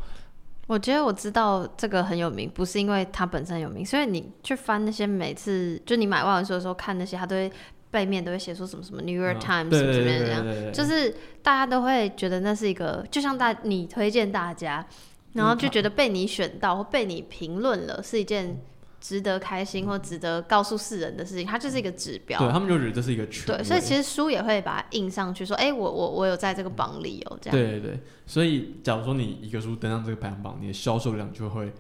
[0.67, 7.51] 我觉得我知道这个很有名，不是因为它本身有名，所以你去翻那些每次就你买外文书的时候看那些，它都会
[7.89, 14.85] 背面都会写说什么什么 New York 嗯 Times 对什么什么这样，就是大家都会觉得那是一个，就像大你推荐大家，
[15.33, 18.61] 然后就觉得被你选到或被你评论了是一件
[19.01, 22.39] 值得开心或值得告诉世人的事情，它就是一个指标。
[22.39, 27.59] 对他们就觉得这是一个权对，所以其实书也会把它印上去，说，哎、我我我有在这个榜里哦，这样。
[27.59, 31.73] 对对对，所以假如说你一个书登上这个排行榜，你的销售量就会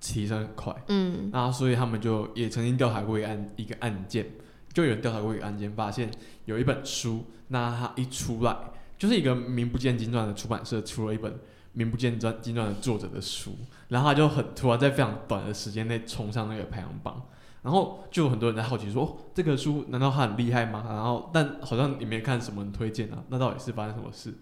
[0.00, 0.74] 提升很快。
[0.86, 4.24] 嗯那所以他们就也曾经调查过一个案一个案件，
[4.72, 6.08] 就有人调查过一个案件，发现
[6.44, 8.56] 有一本书，那它一出来，
[8.96, 11.36] 就是一个名不见经传的出版社出了一本
[11.72, 13.56] 名不见经经传的作者的书，
[13.88, 17.22] 然后他就很突然在非常短的时间内冲上那个排行榜，
[17.62, 20.84] 然后就有很多人在好奇说，哦，这个书难道它很厉害吗？
[20.88, 24.34] 然后但好像也没看什么人推荐啊，那到底是发生什么事？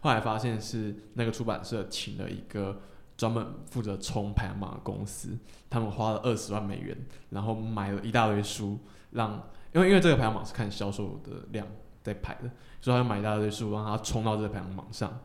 [0.00, 2.80] 后来发现是那个出版社请了一个
[3.16, 5.36] 专门负责冲排行榜的公司，
[5.68, 6.96] 他们花了二十万美元，
[7.30, 8.78] 然后买了一大堆书，
[9.10, 11.66] 让因为因为这个排行榜是看销售的量
[12.02, 15.18] 在排的，所以他就买一大堆书，让他冲到这个排行榜上。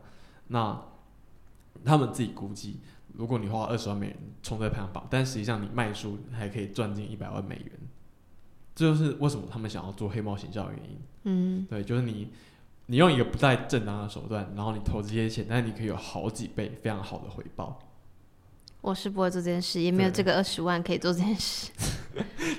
[0.48, 0.82] 那
[1.86, 2.80] 他们自己估计，
[3.14, 7.72] 如果你花二十万美元冲在排行榜，但实际上你卖书还可以赚进一百万美元，
[8.74, 10.98] 这就是为什么他们想要做黑猫行销的原因。
[11.24, 12.30] 嗯，对，就是你
[12.88, 17.80] 你用一个不太正当的手段，然后你投资这些钱，但是你可以有好几倍非常好的回报。
[18.82, 21.72] 我是不会做这件事，也没有这个二十万可以做这件事。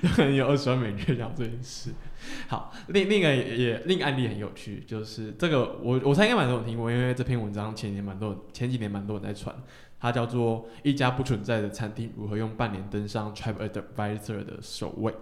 [0.03, 1.91] 有可能有二十万美元去讲这件事。
[2.47, 9.55] 好，另另一个也也另一个案例很有趣，就是这个我我猜应该蛮多人听过，因为这篇文章前年蛮多人前几年蛮多人在传，
[9.99, 15.13] 它叫做一家不存在的餐厅如何用半年登上 TripAdvisor 的首位。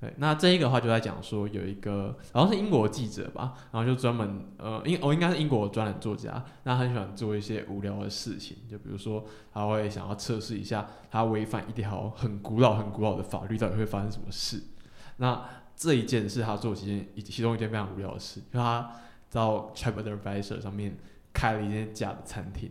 [0.00, 14.62] 对，那这一个话就在讲说有一个好像是英国记者吧，然后就专门呃英哦应该是英国专栏作家，那很喜欢做一些无聊的事情，就比如说他会想要测试一下他违反一条很古老很古老的法律到底会发生什么事。
[15.18, 15.44] 那
[15.76, 18.90] 这一件是他做其件一其中一件非常无聊的事，就他
[19.30, 20.96] 到 TripAdvisor 上面
[21.34, 22.70] 开了一间假的餐厅，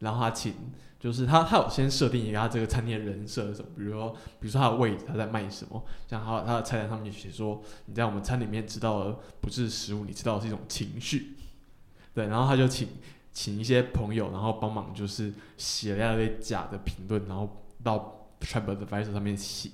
[0.00, 0.52] 然后他请
[0.98, 11.36] 就是他他有先设定一个他这个餐厅的人设是什么，比如说比如说他的位置他在卖什么，像他他的菜单上面就写说你在我们餐里面吃到的不是食物，你吃到的是一种情绪，
[12.14, 12.88] 对，然后他就请
[13.32, 19.70] 请一些朋友，然后帮忙就是写了一堆假的评论，然后到 TripAdvisor 上面写。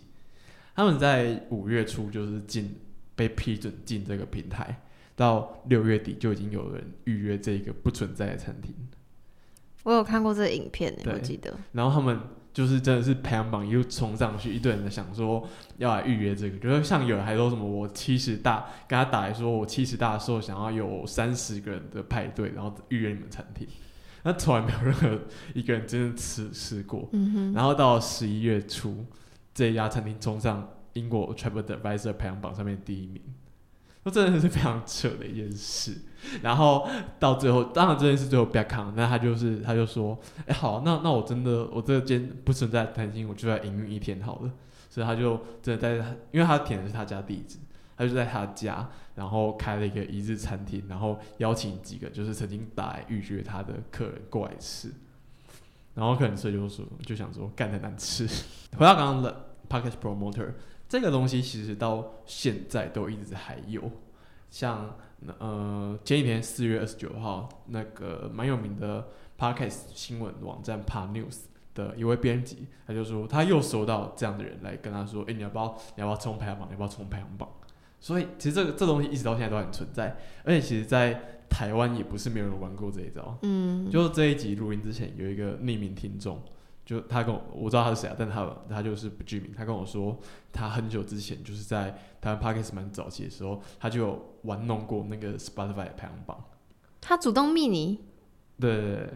[0.75, 2.81] 他们在五月初就是进
[3.15, 4.83] 被批准进这个平台，
[5.15, 8.75] 到六月底就已经有人预约这个不存在的餐厅。
[9.83, 11.53] 我有看过这个影片我记得。
[11.73, 12.21] 然后他们
[12.53, 23.67] 就是真的是排行榜一路冲上去，一堆人想说要来预约这个，就是像有人还说什么我七十大跟他打来说我七十大的时候想要有三十个人的派对，然后预约你们餐厅，
[24.23, 25.19] 那从来没有任何
[25.55, 27.09] 一个人真的吃吃过。
[27.13, 29.07] 嗯哼，然后到十一月初，
[29.55, 33.23] 这一家餐厅冲上英国 TripAdvisor 排行榜上面第一名，
[34.05, 35.97] 那真的是非常扯的一件事。
[36.43, 44.51] 然后到最后，当然这件事最后不要看，那他就是他就说，哎、好，那那我真的我这间不存在的餐厅，我就在营运一天好了。
[44.89, 47.57] 所以他就真的在，因为他填的是他家地址，
[47.97, 54.93] 他就在他家，然后开了一个一日餐厅，然后邀请几个就是曾经打来预约他的客人过来吃。
[55.95, 58.27] 然后可能社就说就想说干的难吃。
[58.77, 60.53] 回到刚刚的 Pocket Promoter
[60.89, 63.91] 这个东西，其实到现在都一直还有，
[64.51, 64.97] 像
[65.39, 69.09] 呃前几天四月二十九号，那个蛮有名的
[69.39, 71.41] Podcast 新闻网站 Pa News
[71.75, 76.69] 的一位编辑，他就说他又收到这样的人来跟他说，哎、你要不要你要不要冲排行榜？
[76.69, 77.49] 你要不要冲排行榜？
[78.01, 83.39] 所以其实这个这东西一直到现在都很存在，而且其实，在台湾也不是没有人玩过这一招。
[83.43, 86.43] 嗯，就这一集录音之前，有一个匿名听众，
[86.93, 89.51] 就他跟我，我知道他是谁啊，但他他就是不具名。
[89.57, 90.19] 他跟我说，
[90.53, 96.45] 他很久之前就是在台湾 Podcast 蛮早期的时候，他就有玩弄过那个 Spotify 的排行榜。
[97.01, 97.99] 他主动密你
[98.61, 99.11] 对对对，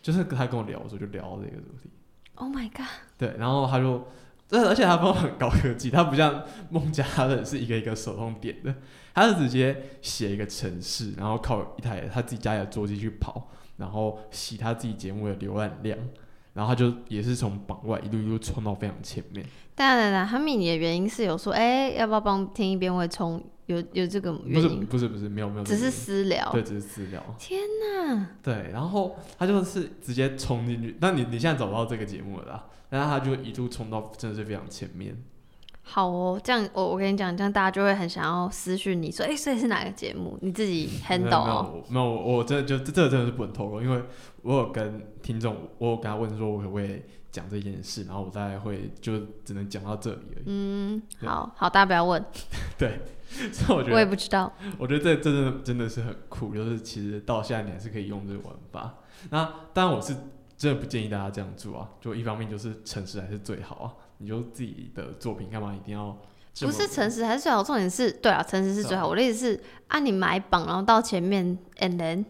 [0.00, 1.90] 就是他跟我聊的时候就聊这个主题。
[2.36, 2.86] ，Oh my god，
[3.18, 4.08] 对，然后他就，
[4.48, 8.74] 这而且他帮我很高科技，他不像孟加拉人是一个一个手动点的，
[9.14, 15.98] 他是直接写一个程式，然后靠一台他自己家里的桌机去跑，然后洗他自己节目的浏览量，
[16.54, 19.44] 然后他就也是从榜外一路一路冲到非常前面。
[19.74, 23.42] 当然了，他迷你的原因是有说，哎、要不要帮听一遍会冲？
[23.66, 26.50] 有有这个不是原因，不是不是没有没有只是，私聊。
[26.50, 27.22] 对，只是私聊。
[27.38, 27.60] 天
[28.06, 35.16] 哪，对，然后他就是直接冲进去，那你你现在找不到这个节目了啦，但是他就一路冲到真的是非常前面。
[35.92, 40.38] 好哦，这样我我跟你讲，这样大家就会很想要私讯你说，哎、所以是哪个节目？
[40.40, 41.70] 你自己没有 handle 没哦。
[41.74, 44.02] 有没有，我我真的就这这个真的是不能透露，因为
[44.40, 50.44] 我有跟听众，我有跟他问说，我可不可以讲这件事，然后我大概会就只能讲到这里而已。
[50.46, 52.24] 嗯，好好，大家不要问，
[52.78, 52.98] 对，
[53.52, 54.50] 所以我觉得我也，不知道。
[54.78, 58.94] 我觉得这真的真的是很酷，就是其实到现在你还是可以用这个玩法。
[59.28, 60.16] 那当然我是
[60.56, 63.86] 真的不建议大家这样做啊，就一方面就是诚实还是最好啊，
[64.22, 66.16] 你就自己的作品干嘛一定要
[66.60, 69.04] 不是诚实还是最好，重点是对啊，诚实是最好。
[69.04, 72.24] 啊我的意思是，啊，你买榜然后到前面，and then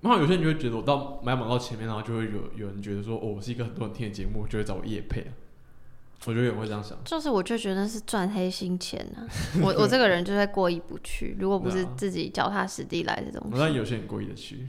[0.00, 5.32] 然后有些人就会觉得我到买榜到前面，然后就会有有人觉得说，哦，我是一个很多人听的节目，就会找我夜配啊。
[6.24, 6.96] 我觉得有人会这样想。
[7.04, 9.26] 就是我就觉得是赚黑心钱啊！
[9.60, 14.68] 我我这个人就会过意不去，如果不是自己脚踏实地来的东我西，让有些人过意的去。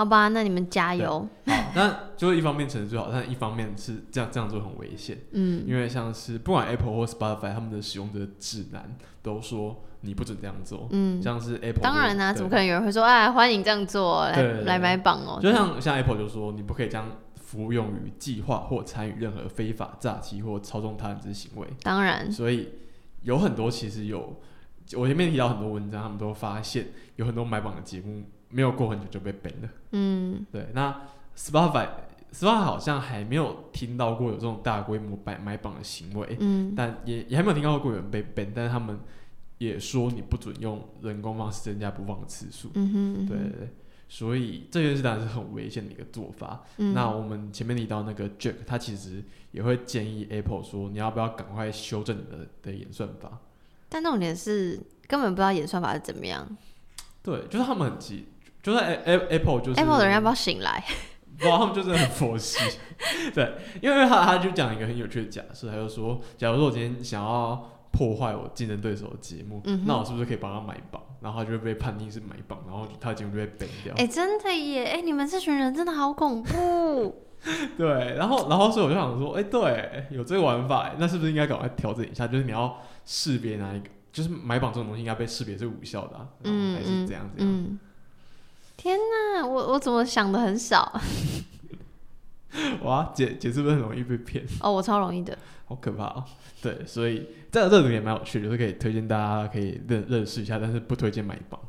[0.00, 1.28] 好吧，那你们加油。
[1.44, 10.88] 好，但就是一方面成绩最好，但一方面是这样这样做很危险，嗯，因为像是不管 Apple 或 Spotify 他们的使用者指南都说你不准这样做。
[10.92, 15.38] 嗯，像是 Apple 当然啦、啦、怎么可能有人会说啊，欢迎这样做，来来买榜哦？
[15.38, 21.66] 就像像 Apple 就说你不可以将服用于计划或参与任何非法诈欺或操纵他人之行为。
[21.82, 22.70] 当然，所以
[23.20, 24.40] 有很多其实有，
[24.96, 26.86] 我前面提到很多文章，他们都发现
[27.16, 29.68] 有很多买榜的节目没有过很久就被 ban 了。
[29.92, 31.02] 嗯，对，那
[31.36, 31.88] Spotify
[32.32, 38.98] Spotify 好像还没有听到过有这种大规模买买榜的行为，嗯，但也也还没有听到过有人被 ban，但是他们
[39.58, 42.70] 也说你不准用人工方式增加播放的次数。
[42.74, 43.68] 嗯哼，嗯哼对对对，
[44.08, 46.62] 所以这件事当然是很危险的一个做法。
[46.78, 49.22] 嗯那我们前面提到那个 Jack，他其实
[49.52, 53.38] 也会建议 Apple 说，你要不要赶快修正你的的演算法？
[53.88, 56.46] 但重点是根本不知道演算法是怎么样
[57.22, 58.26] 对，就是他们很急，
[58.62, 60.84] 就是 A- Apple 就是，Apple 的人要不要醒来？
[61.38, 62.58] 不知道他们就真的很佛系。
[63.34, 71.00] 对，因为他他就讲一个很有趣的假设，他就说，假如说我今天想要破坏我竞争对手的节目，嗯那我是不是可以帮他买榜？
[71.22, 73.94] 然后他就会被判定是买榜，然后他的节目就被 ban 掉。
[73.96, 74.84] 哎、真的耶！
[74.84, 77.26] 哎、你们这群人真的好恐怖。
[77.78, 82.26] 对，然后然后所以我就想说，哎、对，有这个玩法，哎那是不是应该赶快调整一下？
[82.26, 87.48] 就是你要识别哪一个，就是买榜这种东西应该被识别是无效的、啊，然后还是嗯嗯怎样怎样？
[87.50, 87.78] 嗯。
[88.82, 90.98] 天哪，我我怎么想的很少
[92.82, 94.42] 哇，姐姐是不是很容易被骗？
[94.62, 94.72] 哦？
[94.72, 95.36] 我超容易的。
[95.66, 96.24] 好可怕哦！
[96.62, 101.60] 对，所以这个这种也蛮有趣的，就是可以推荐大家可以认认识一下，但是不推荐买榜。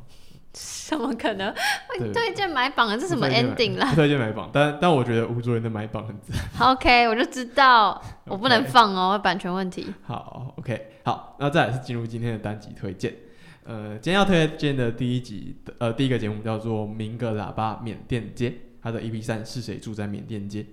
[0.52, 1.54] 怎么可能
[1.88, 2.96] 会推荐买榜啊？
[2.96, 6.72] 这什么 ending 啦不推荐买榜，但但我觉得吴卓源的买榜很赞。
[6.72, 9.92] ？OK，我就知道 我不能放哦，版权问题。
[10.02, 13.14] 好，OK，好，那再来是进入今天的单集推荐。
[13.64, 18.50] 呃，今天要推荐的第一集，呃，第一个节目叫做《明个喇叭缅甸街》，
[18.80, 20.66] 它的 EP 三是谁住在缅甸街？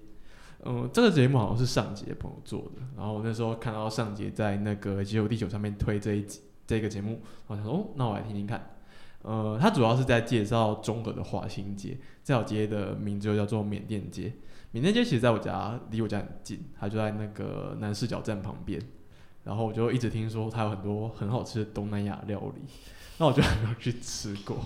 [0.66, 8.76] 嗯、这个节目好像是上节的朋友做的，然后我那时候看到上节在那个《解忧地球》上面推这一集这个节目，我想说，哦，那我来听听看。
[9.22, 14.34] 呃，它主要是在介绍中和的华新街，这条街的名字就叫做缅甸街。
[14.72, 18.82] 缅甸街其实在我家离我家很近，它就在那个南市角站旁边。
[19.44, 22.62] 然后我就一直听说它有很多很好吃的东南亚料理，
[23.18, 24.58] 那我就还没有去吃过。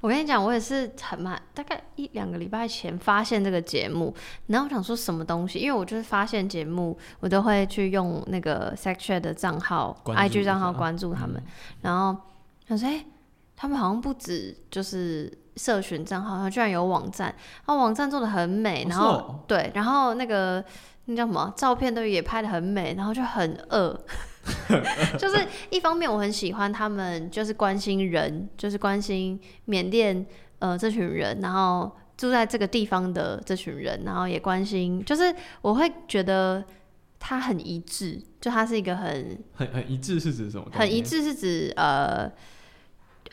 [0.00, 4.14] 我跟你讲，我也是很慢，大概一两个礼拜前发现这个节目，
[4.48, 11.42] 然后我想说什么东西，因为我就是发现节目，我都会去用那个 Section 的账号、IG 账号关注他们，
[11.80, 12.20] 然后
[12.68, 13.02] 想说，哎、
[13.56, 19.40] 他们好像不止就是社群账号，他居然有网站，然后网站做的很美，哦然后、哦。
[19.46, 20.62] 对，然后那个
[21.06, 23.98] 那叫什么照片都也拍的很美，然后就很饿。
[25.18, 30.24] 就是一方面我很喜欢他们，就是关心人，就是关心缅甸
[30.58, 36.62] 呃这群人，然后住在这个地方的这群人，然后也关心，就是我会觉得
[37.18, 40.66] 他很一致，就他是一个很很很一致是指什么？
[40.72, 41.00] 很一。
[41.00, 42.30] 致，是指呃。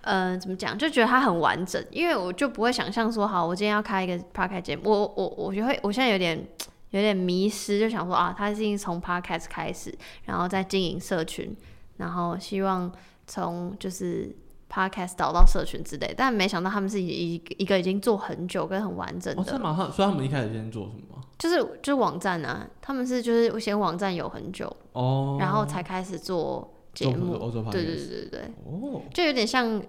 [0.03, 0.75] 呃，怎么讲？
[0.75, 6.43] 就觉得它很完整，因为我就不会想象说，好，我今天要开一个 podcast 节目，我我我就会，我现在有点
[6.91, 9.93] 有点迷失，就想说啊，他是从 podcast 开始，
[10.25, 11.53] 然后再经营社群，
[11.97, 12.91] 然后希望
[13.27, 14.33] 从就是
[14.69, 19.75] podcast 导到社群之类，但没想到他们是一一一个已经做很久跟很完整哦，的，是吗？
[19.77, 21.21] 他所以他们一开始先做什么？
[21.37, 27.37] 就是就是网站啊，他们是就是先网站有很久，哦，然后才开始做节目，
[27.71, 28.41] 对对对对对。
[28.65, 29.81] 哦，就有点像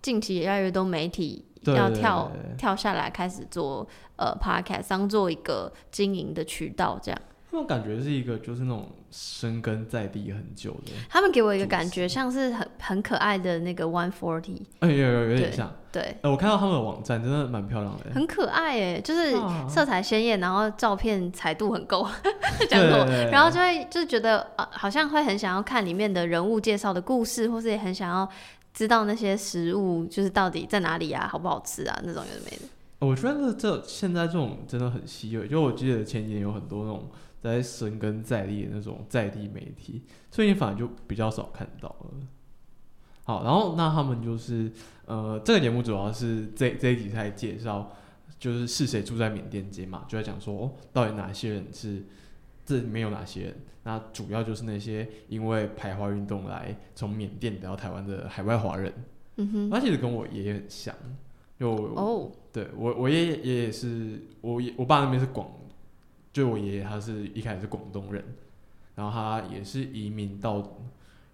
[0.00, 1.44] 近期越来越多媒体
[1.74, 3.86] 要跳跳下来开始做
[4.16, 7.20] 呃 podcast，当做一个经营的渠道这样。
[7.50, 15.72] 那种感觉是一个就是那种深根在地很久的，他们给我一个感觉像是很很可爱的那个 One Forty，哎、有有有点像。
[15.90, 18.12] 对，哎、我看到他们的网站真的蛮漂亮的。
[18.12, 22.06] 很可爱哎，就是啊色彩鲜艳，然后照片彩度很够，
[22.58, 28.28] 对讲过，然后就会就是觉得呃，好像会很想要看里面的人物介绍的故事，或是也很想要
[28.76, 32.64] 知道那些食物就是到底在哪里啊，好不好吃啊，那种有的没的。
[32.98, 37.08] 我觉得这现在这种真的很稀有，就我记得前几年有很多那种
[37.40, 42.10] 在深耕在地的那种在地媒体，最近反而就比较少看到了。
[43.24, 44.70] 好，然后那他们就是
[45.06, 47.90] 呃，这个节目主要是这这一集在介绍，
[48.38, 52.04] 就是是谁住在缅甸街嘛，就在讲说哦，到底哪些人是
[52.66, 53.56] 这里面有哪些人？
[53.84, 58.92] 那主要就是那些因为排华运动来从缅甸来到台湾的海外华人，
[59.36, 60.92] 嗯哼，他其实跟我爷爷很像，
[61.56, 65.48] 就哦，对我，我爷爷爷爷是我爷我爸那边是广，
[66.32, 68.24] 就我爷爷他是一开始是广东人，
[68.96, 70.78] 然后他也是移民到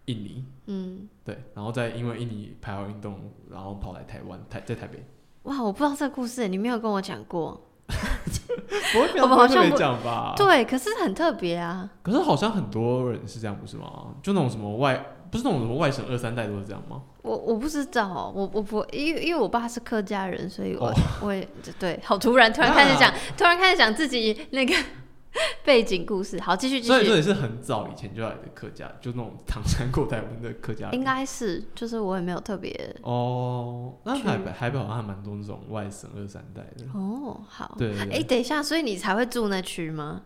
[0.05, 3.19] 印尼，嗯，对，然后再因为印尼排华运动，
[3.51, 5.03] 然后跑来台湾，台在台北。
[5.45, 7.69] 哇，我不知道这个故事，你没有跟我讲过。
[8.93, 10.35] 不会，我们好像没不讲吧？
[10.37, 11.89] 对，可是很特别啊。
[12.03, 13.87] 可是好像很多人是这样，不是吗？
[14.23, 17.03] 就那种什么外，不是那种什么外省二三代都是这样吗？
[17.23, 21.47] 我我不知道，我我不，因为因为我爸是客家人，所以我、哦我也
[21.79, 24.75] 对，好突然，突然开始讲， 突然开始讲自己那个
[25.65, 26.41] 背景故事。
[26.41, 26.89] 好，继续继续。
[26.89, 30.91] 所以这也是很早以前就来的客家，就那种唐山过台湾的客家。
[30.93, 36.85] 应该是，就是我也没有特别哦，那去台北台北好像还蛮多那种外省二三代的。
[36.95, 40.23] 哦，好，哎、对对对，等一下，所以你才会住那区吗？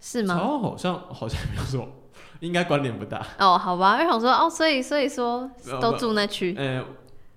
[0.00, 0.38] 是吗？
[0.38, 1.88] 哦好像好像没有说，
[2.40, 3.26] 应该关联不大。
[3.38, 5.50] 哦，好吧，我想说，哦，所以所以说
[5.80, 6.84] 都住那区，呃，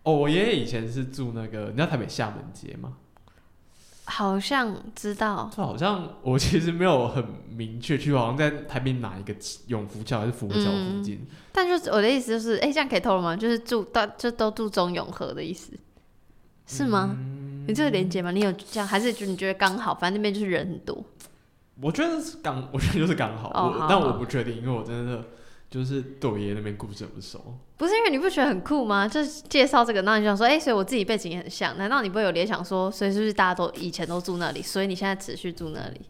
[0.03, 2.97] 哦，我爷爷以前是住那个，你知道台北厦门街吗？
[4.09, 5.49] 好像知道。
[5.55, 9.35] 这好像我其实没有很明确去，好像在台北哪一个
[9.67, 11.27] 永福桥还是福和桥附近。
[11.51, 13.35] 但就是我的意思就是，哎、这样可以透露吗？
[13.35, 15.73] 就是住到就都住中永和的意思，
[16.65, 17.15] 是吗？
[17.67, 18.31] 你这个连接吗？
[18.31, 19.93] 你有这样，还是就你觉得刚好？
[19.93, 21.03] 反正那边就是人很多。
[21.81, 25.25] 我觉得是刚，我觉得就是刚好，我但我不确定，因为我真的
[25.69, 27.57] 就是对我爷爷那边故事很不熟。
[27.77, 29.07] 不是因为你不觉得很酷吗？
[29.07, 36.01] 就是介绍这个，那你就想说，哎、所以我自己背景也很像，难道你不会有联想说，所以是不是大家都以前都住那里，所以你现在持续住那里？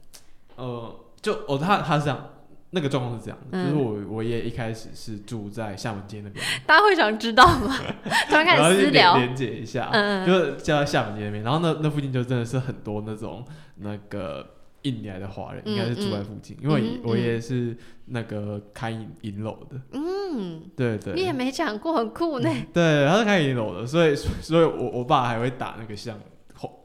[0.55, 2.30] 呃，就哦，他他是这样，
[2.72, 7.78] 那个状况是这样的，嗯就是我我爷爷一开始是住在厦门街那边， 大家会想知道吗？
[8.30, 13.45] 突然开始私聊，连接一下，嗯嗯就是叫在厦门街那边，然后那那附近就真的是很多那种
[13.76, 14.55] 那个
[14.88, 17.75] 印尼来的华人，嗯应该是住在附近，因为嗯我爷爷是
[18.05, 22.49] 那个开银银楼的，嗯，对对，你也没讲过，很酷呢。
[22.73, 26.17] 对，他是开银楼的，所以所以我我爸还会打那个项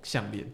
[0.02, 0.52] 项链，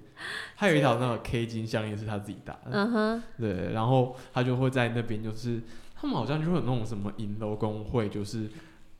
[0.56, 5.60] 他有一条那个 K 金项链是他自己打的，嗯哼，对，然后他就会在那边，就是
[5.94, 8.48] 他们好像就会有那种什么银楼工会，就是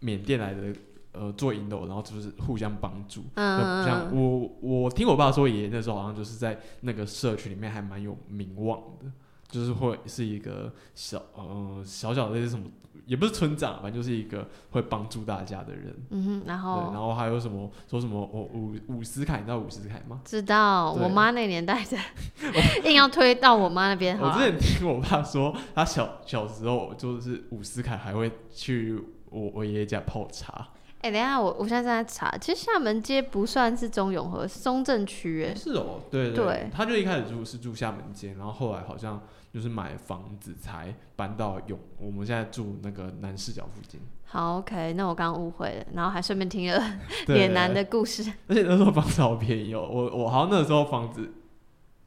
[0.01, 0.72] 缅甸来的
[1.13, 3.25] 呃做引导，然后就是互相帮助。
[3.35, 9.11] 嗯就像我我听我爸说，爷爷那时候好像就是在那个社区里面还蛮有名望的，
[9.49, 12.67] 就是会是一个小呃小小的那些什么，
[13.07, 15.97] 也不是村长，反正就是一个会帮助大家的人。
[16.11, 20.21] 嗯哼，然对，后然后还有什么说什么我伍伍思凯，你知道伍思凯吗？
[20.25, 21.97] 知道我妈那年代的，
[22.85, 24.39] 硬要推到我妈那边我之。
[24.39, 30.69] 前听我爸说，他小小时候就是伍思凯还会去我我爷爷家泡茶。
[31.01, 35.55] 哎、等一下，我我现在正在查，其实厦门街不算是中永和，是中正区哎。
[35.55, 39.22] 是哦，对对他就一开始住是住厦门街，然后后来好像
[39.53, 44.01] 就是买房子才搬到永，我们现在住那个南市角附近。
[44.24, 46.82] 好，OK，那我刚刚误会了，然后还顺便听了
[47.26, 48.22] 对脸男的故事。
[48.49, 51.32] 而且那时候房子好便宜哦，我我好像那时候房子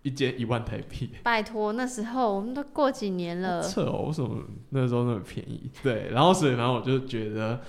[0.03, 4.37] 一间一万台币， 拜托，那时候我们都过几年了，扯哦，为什么
[4.69, 5.71] 那时候那么便宜？
[5.81, 7.59] 对，然后所以反正我就觉得，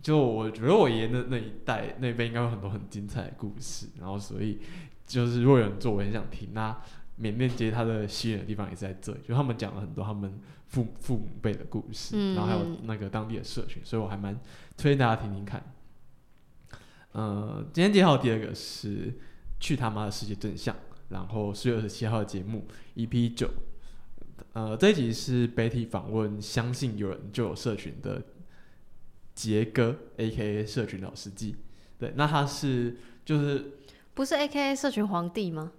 [0.00, 4.60] 就我觉得我爷爷那那一代那边应该有很多很精彩的故事，然后所以
[5.06, 6.50] 就是如果有人做，我很想听。
[6.52, 6.76] 那
[7.16, 14.38] 缅甸街它的吸引的地方也是在这里，就他们讲了很多他们父父母辈的故事，嗯然后还有那个当地的社群，所以我还蛮
[14.76, 15.74] 推荐大家听听看。
[17.12, 19.06] 呃，今天介绍的第二个是
[19.58, 20.72] 《去他妈的世界真相》，
[21.08, 23.50] 然后四月二十七号的节目 EP 九，
[24.52, 28.22] 呃，这一集是 Betty 访问相信有人就有社群的
[29.38, 31.54] 杰哥，A.K.A 社群老司机。
[31.96, 33.74] 对，那他是就是
[34.12, 35.70] 不是 A.K.A 社群皇帝吗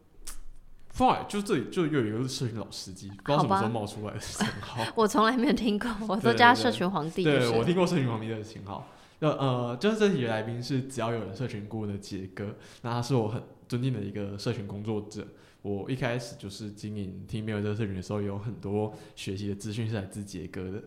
[0.96, 4.86] ？？Fine，就这里就又有一个社群老司机，不知道什么时候冒出来的称号。
[4.96, 8.88] 我从来没有听过，我都叫他社群皇帝就对，我听过社群皇帝的型号。
[9.20, 15.28] 那呃，就是这题的来宾是只要有人社群顾问的杰哥，那他是我很尊敬的一个社群工作者。
[15.64, 20.82] 我一开始就是经营 Team Mail 这个社群的时候，有很多学习的资讯是来自杰哥的。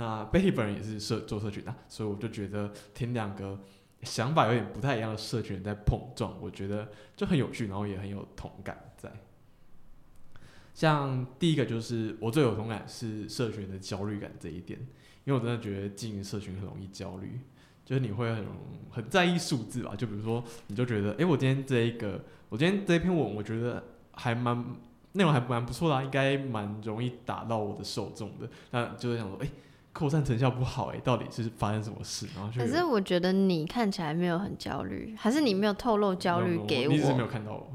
[0.00, 3.58] 那 Betty 本人也是社做社群的，所以我就觉得听两个
[4.04, 9.10] 想法有点不太一样的社群在碰撞，我觉得就很有趣，然后也很有同感在。
[10.72, 14.78] 像第一个就是我最有同感是社群的焦虑感这一点，
[15.24, 17.40] 因为我真的觉得经营社群很容易焦虑，
[17.84, 18.44] 就是你会很
[18.90, 23.82] 很在意数字吧，就比如说你就觉得，诶，我今天这一个，我今天这篇文，我觉得
[24.12, 24.64] 还蛮
[25.14, 29.50] 内容还蛮不错的、啊，应该蛮容易打到我的受众的，那就是想说，诶，
[29.92, 32.26] 扩散成效不好、诶，到底是发生什么事？
[32.36, 37.68] 然后就可是我觉得你看起来没有很焦虑，还是你没有透露焦虑给我你一直没有，看到我，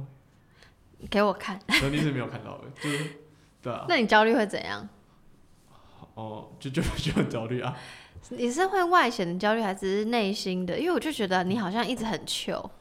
[1.09, 1.59] 给我看。
[1.79, 3.05] 所 以你是没有看到的，就是
[3.61, 4.87] 对啊，那你焦虑会怎样？
[6.15, 7.75] 哦，就就就很焦虑啊。
[8.29, 10.79] 你是会外显的焦虑，还是内心的？
[10.79, 12.71] 因为我就觉得你好像一直很糗，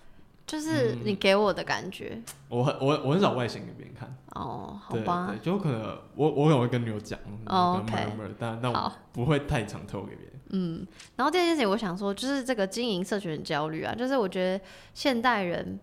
[0.46, 2.20] 就是你给我的感觉。
[2.48, 10.32] 我很我我很少外显给别人看，哦，好对吧对，，就可能我我可能会跟女友讲，哦可能 OK murmur，但但我不会太常透露给别人。
[10.50, 10.86] 嗯。
[11.16, 14.64] 然后第二件事情，我想说，就是这个经营社群的焦虑啊，就是我觉得
[14.94, 15.78] 现代人。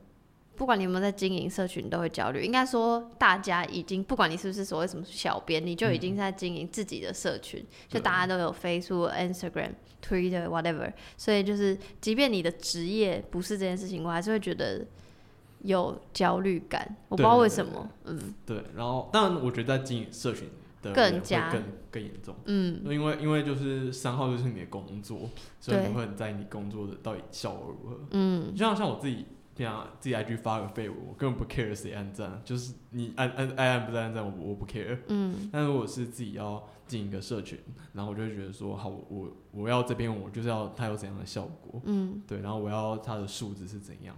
[0.60, 2.44] 不管你有没有在经营社群，都会焦虑。
[2.44, 9.72] 应该说，大家已经不管你是不是所谓什么小编，你就已经在经营自己的社群，就大家都有 Facebook、Instagram、
[10.04, 10.92] Twitter、whatever。
[11.16, 14.86] 所以就是，即便你的职业不是这件事情，我还是会觉得
[15.62, 16.94] 有焦虑感。
[17.08, 18.36] 我不知道为什么，嗯。
[18.46, 20.50] 对，然后当然我觉得在经营社群
[20.82, 21.50] 的更加。
[21.50, 25.30] 更更严重，嗯，因为因为就是三号就是你的工作，
[25.60, 28.00] 所以你会很在意你工作的到底效果如何。
[28.12, 28.54] 嗯。
[28.54, 29.26] 就像像我自己
[29.60, 34.98] 平常自己 IG 发个废文，我根本不 care 谁按赞，就是你按按爱按不按赞，我我不 care。
[35.10, 37.60] 嗯但如果是自己要进一个社群，
[37.92, 42.24] 然后我就会觉得说，好，我我我要这篇文，我就是要它有怎样的效果，嗯。
[42.26, 44.16] 对，然后我要它的数值是怎样。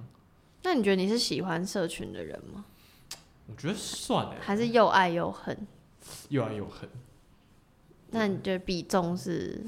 [0.62, 2.64] 那你觉得你是喜欢社群的人吗？
[3.48, 5.58] 我觉得算了，还是又爱又恨？
[6.30, 6.88] 又爱又恨。
[8.12, 9.60] 那你觉得比重是？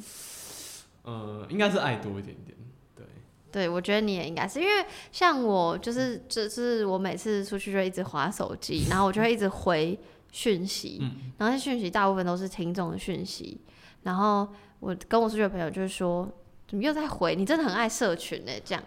[1.01, 2.52] 呃，应该是爱多一点点。
[3.53, 9.97] 对，我觉得你也应该是，因为像我就是就是我每次出去就一直划手机，然后我就会一直回
[10.31, 13.61] 讯息，嗯然后那讯息大部分都是听众的讯息，
[14.01, 14.47] 然后
[14.79, 16.27] 我跟我出去的朋友就是说，
[16.67, 17.35] 怎么又在回？
[17.35, 18.83] 你真的很爱社群呢、这样，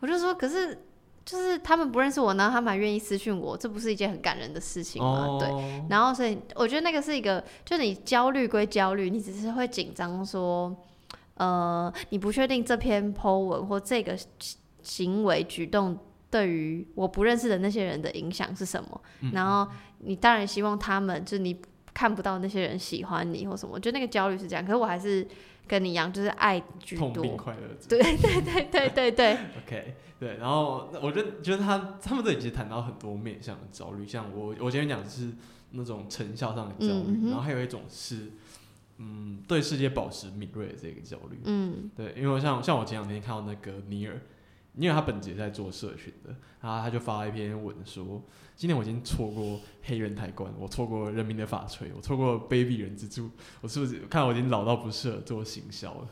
[0.00, 0.76] 我就说，可是
[1.24, 5.38] 就是他们不认识我，然后他们还愿意私讯我，这不是一件很感人的事情吗？
[5.38, 5.48] 对。
[5.48, 10.74] 哦，然后，所以我觉得那个是一个，就你焦虑归焦虑，你只是会紧张说，
[11.38, 14.16] 呃，你不确定这篇 po 文或这个
[14.82, 15.98] 行为举动
[16.30, 19.00] 对于我不认识的那些人的影响是什么。
[19.22, 19.66] 嗯然后
[20.00, 21.58] 你当然希望他们，就是你
[21.94, 23.72] 看不到那些人喜欢你或什么。
[23.74, 25.26] 我觉得那个焦虑是这样，可是我还是
[25.66, 27.36] 跟你一样，就是爱居痛并多。
[27.36, 27.60] 快乐。
[27.88, 29.32] 对对对对对对，
[29.66, 35.30] OK，对，然后我觉得，觉得他他们这里其实谈到很多面向的焦虑，像我我前面讲的是
[35.72, 38.30] 那种成效上的焦虑，然后还有一种是，
[38.98, 41.40] 嗯，对世界保持敏锐的这个焦虑。
[41.44, 44.20] 嗯对，因为像像我前两天看到那个尼尔，
[44.72, 48.22] 尼尔他本节在做社群的，然后他就发了一篇文说，
[48.56, 53.30] 今天我已经错过黑人抬棺，我错过人民的法锤，我错过卑鄙人之柱，
[53.60, 56.08] 我是不是看我已经老到不适合做行销了？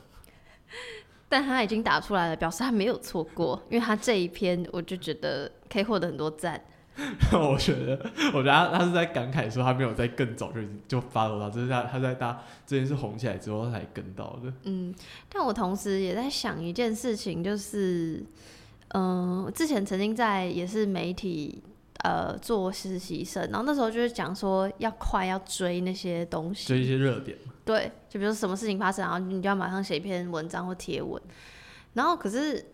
[1.28, 6.64] 但他已经打出来了，表示他没有错过，因为他这一篇我就觉得可以获得很多赞。
[7.32, 14.50] 我觉得，我觉得他他是在感慨说他没有在更早就已经就发到他，这是他他在他这件事红起来之后他才跟到的。
[14.62, 14.94] 嗯，
[15.28, 18.24] 但我同时也在想一件事情，就是，
[18.94, 21.62] 嗯、之前曾经在也是媒体
[22.02, 31.20] 呃做实习生，然后那时候就是讲说要快要追那些东西，追一些热点，对，就比如说什么事情发生，然后你就要马上写一篇文章或贴文，
[31.92, 32.64] 然后可是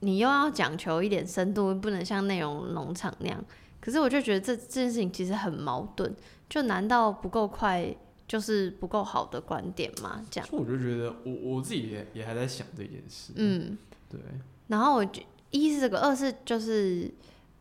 [0.00, 3.42] 你又要讲求一点深度，不能像内容农场那样。
[3.82, 6.14] 可是我就觉得这这件事情其实很矛盾，
[6.48, 7.94] 就难道不够快
[8.26, 10.24] 就是不够好的观点吗？
[10.30, 13.76] 这样，我就觉得我我自己也也还在想这件事。，嗯。
[14.08, 14.20] 对，
[14.66, 17.10] 然后我觉一是这个，二是就是，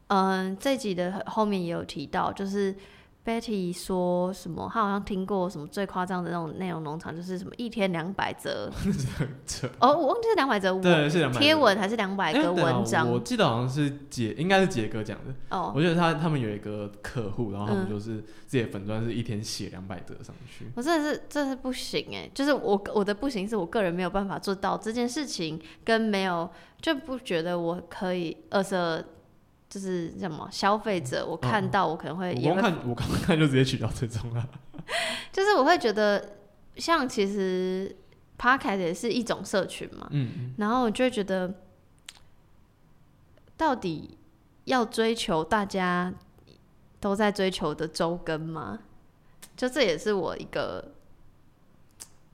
[0.07, 2.75] 嗯、这集的后面也有提到，就是
[3.23, 8.71] Betty 说什么，他好像听过什么最夸张的那种内容农场，就是什么一天两百则，
[9.45, 15.33] 这 哦，我忘记是两百则对是两百贴文还是两百个文章我记得好像是杰，应该是杰哥讲的。
[15.49, 15.71] 哦。
[15.75, 20.71] 我觉得他他们有一个客户，然后他们嗯就是自己的粉钻是一天写两百则上去。
[20.75, 22.27] 我真的是，真的是不行哎！
[22.33, 26.49] 就是我我的不行，是我个人没有办法做到这件事情，跟没有
[26.81, 29.03] 就不觉得我可以二色，
[29.71, 34.49] 就是什么消费者，我看到我可能会我看我刚看就直接取消追踪了。
[35.31, 36.33] 就是我会觉得，
[36.75, 37.95] 像其实
[38.37, 41.53] Podcast 也是一种社群嘛，嗯，然后我就会觉得，
[43.55, 44.17] 到底
[44.65, 46.13] 要追求大家
[46.99, 48.79] 都在追求的周更吗？
[49.55, 50.91] 就这也是我一个，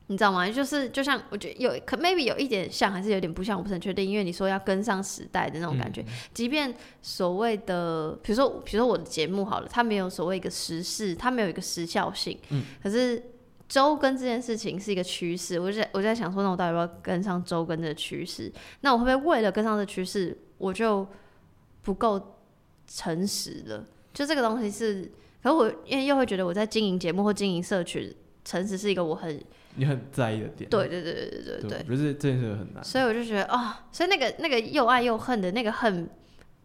[0.07, 0.49] 你知道吗？
[0.49, 4.09] 就是就像我觉得有可 maybe 有一点像，还是有点不像，我不是很确定。
[4.09, 13.21] 因为你说要跟上时代的那种感觉，嗯即便所谓的，比如说，比如说我的节目好了，它没有所谓一个时事，它没有一个时效性，嗯可是
[13.67, 18.49] 周更这件事情是一个趋势，我就在我在想说，那我到底要不要跟上周更这个趋势？
[18.79, 21.05] 那我会不会为了跟上这趋势，我就
[21.81, 22.37] 不够
[22.87, 23.85] 诚实了？
[24.13, 25.11] 就这个东西是，
[25.43, 29.43] 可是我因为又会觉得我在经营节目或经营社群，诚实是一个我很
[29.77, 30.69] 你很在意的点。
[30.69, 32.83] 对对对对对对对，对我觉得这这件事很难。
[32.83, 36.09] 所以我就觉得啊、所以那个那个又爱又恨的那个恨，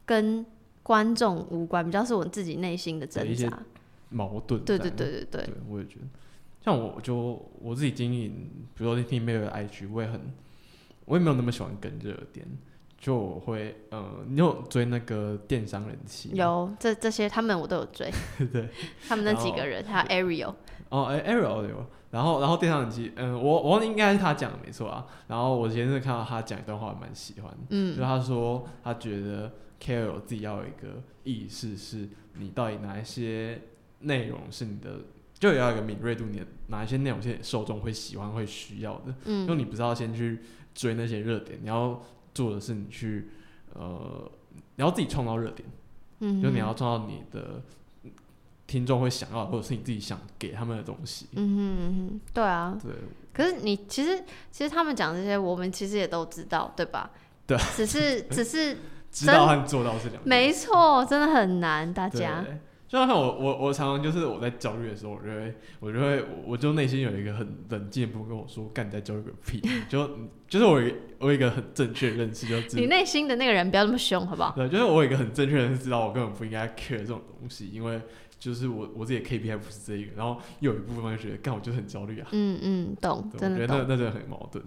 [0.04, 0.44] 跟
[0.82, 3.62] 观众无关，比较是我自己内心的挣扎。
[4.08, 4.62] 矛盾。
[4.64, 6.06] 对对对对对，对，我也觉得，
[6.64, 8.30] 像我就我自己经营，
[8.74, 10.20] 比如说听 mail 的 IG，我也很，
[11.04, 12.46] 我也没有那么喜欢跟热点，
[12.98, 16.30] 就我会，呃，你有追那个电商人气？
[16.34, 18.10] 有这这些他们我都有追，
[18.52, 18.68] 对，
[19.08, 20.54] 他们那几个人，还有 Ariel，
[20.90, 25.06] 哦，哎、a r i e l 有，然后然后电商人气，嗯，我我应该是他讲的没错啊。
[25.28, 29.50] 然后我前阵子看到他讲一段话，蛮喜欢嗯，就嗯他说他觉得
[29.80, 33.62] KOL 自己要有一个意识，是你到底哪一些
[34.00, 35.00] 内容是你的，
[35.38, 39.14] 就要有一个敏锐度，你的哪一些内容是你受众会喜欢、会需要的。
[39.24, 40.40] 嗯，因为你不知道先去
[40.74, 41.98] 追那些热点，你要
[42.34, 43.30] 做的是你去
[43.74, 44.30] 呃，
[44.76, 45.66] 你要自己创造热点，
[46.20, 47.62] 嗯，就你要创造你的
[48.66, 51.26] 听众会想要，或者是你自己想给他们的东西。
[51.32, 52.78] 嗯哼嗯哼，对啊。
[52.82, 52.92] 对，
[53.32, 57.10] 可是你其实其实他们讲这些，我们其实也都知道，对吧？
[57.46, 57.58] 对。
[57.76, 58.76] 只是 只是
[59.10, 62.44] 知道和做到是两件没错，真的很难，大对家。
[62.88, 70.06] 就像我我我常常就是我在焦虑的时候，我就会我就会我我就内心有一个很冷静的部分跟我说：“干，你在焦虑个屁！” 就
[70.46, 74.52] 就是我有一个我有一个很正确的认识，就是你内心的那个人不要那么凶，好不好？
[74.54, 77.98] 对，就是我有一个很正确的认识，知道我根本不应该 care 这种东西，因为
[78.42, 83.82] 就是我我自己的 KPI 不是这一个，然后又有一部分就觉得，干我就是很焦虑啊，嗯嗯，懂，真的我觉得那。
[83.82, 84.64] 那真的很矛盾。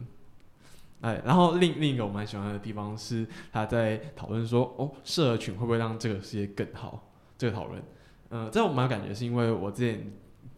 [1.02, 7.12] 哎，然后另另一个我蛮喜欢的地方是他在讨论说，哦，社群会不会让这个世界更好？
[7.38, 7.84] 这个讨论，
[8.30, 10.10] 呃，这我蛮有感觉，是因为我之前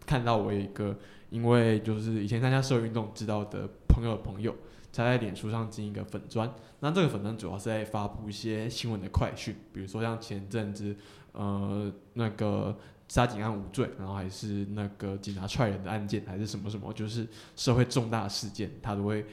[0.05, 0.95] 看到我一个
[1.31, 4.55] 因为就是以前参加社会运动知道的朋友的朋友，
[4.93, 6.53] 他在脸书上经营一个粉砖。
[6.81, 10.95] 那这个粉砖主要是在发布一些新闻的快讯，比如说像前阵子
[11.31, 12.77] 呃那个
[13.07, 19.25] 杀警案无罪，然后还是那个警察踹人的案件，还是什么什么，就是社会重大事件，他都会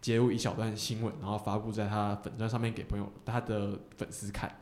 [0.00, 4.52] 截录一小段新闻，然后发布在他粉砖上面给朋友他的粉丝看。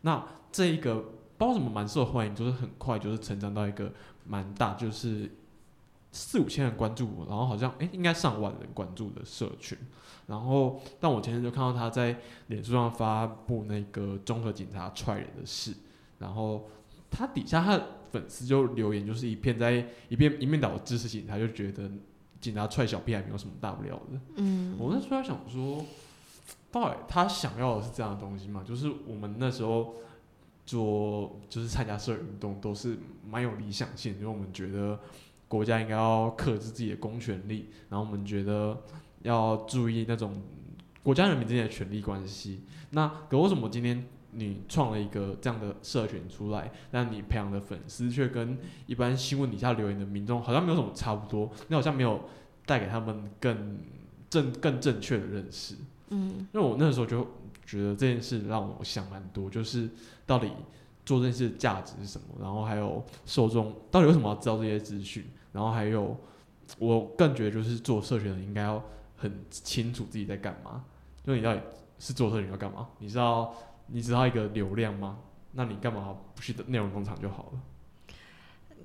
[0.00, 3.92] 那这一个不知道为什么蛮受欢迎，就是很快就是成长到一个
[4.24, 5.30] 蛮大，就是
[6.10, 9.78] 四五千人关注我，然后好像诶应该上万人关注的社群。
[10.26, 15.74] 然后，但我前天就看到他在脸书上发布那个综合警察踹人的事，
[16.18, 16.68] 然后
[17.12, 21.88] 他底下他的粉丝就留言，就是一片在一片一面倒的支持警察，就觉得
[22.40, 24.18] 警察踹小屁孩没有什么大不了的。
[24.36, 25.84] 嗯我那时候在想说，
[26.72, 28.64] 到底他想要的是这样的东西吗？
[28.66, 29.94] 就是我们那时候
[30.64, 32.98] 做就是参加社会运动都是
[33.28, 34.98] 蛮有理想性，因为我们觉得
[35.48, 38.82] 国家应该要克制自己的公权力，然后我们觉得
[39.22, 40.42] 要注意那种
[41.02, 42.62] 国家人民之间的权力关系。
[42.90, 51.50] 那可为什么今天你创了一个这样的社群出来，但你培养的粉丝却跟一般新闻底下留言的民众好像没有什么差不多？
[51.68, 52.20] 你好像没有
[52.66, 53.78] 带给他们更
[54.30, 55.76] 正更正确的认识。
[56.08, 57.26] 嗯因为我那时候就
[57.64, 59.88] 觉得这件事让我想蛮多，就是
[60.26, 60.50] 到底
[61.04, 66.16] 做这件事的价值是什么，然后还有受众到底为什么要知道这些资讯，然后还有
[66.78, 68.82] 我更觉得就是做社群的应该要
[69.16, 70.84] 很清楚自己在干嘛，
[71.24, 71.60] 就你到底
[71.98, 72.88] 是做社群要干嘛？
[72.98, 73.54] 你知道
[73.92, 75.18] 你知道一个流量吗？
[75.52, 77.60] 那你干嘛不去内容工厂就好了？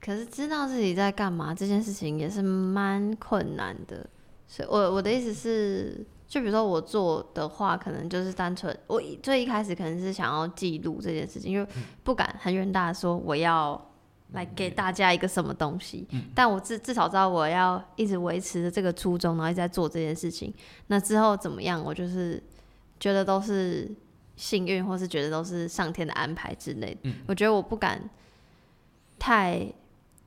[0.02, 4.08] 可是知道自己在干嘛这件事情也是蛮困难的。
[4.48, 11.68] 所以我我的意思是，就比如说我做的话，可能就是单纯我最一开始可能是想要记录这件事情，因为
[12.04, 13.82] 不敢很远大的说我要
[14.34, 20.54] 来给大家一个什么东西，但我至至少知道我要一直维持着这个初衷，然后一直在做这件事情。
[20.88, 22.42] 那之后怎么样，我就是
[23.00, 23.90] 觉得都是
[24.38, 27.00] 幸运，或是觉得都是上天的安排之类的。
[27.04, 28.10] 嗯我觉得我不敢
[29.20, 29.68] 太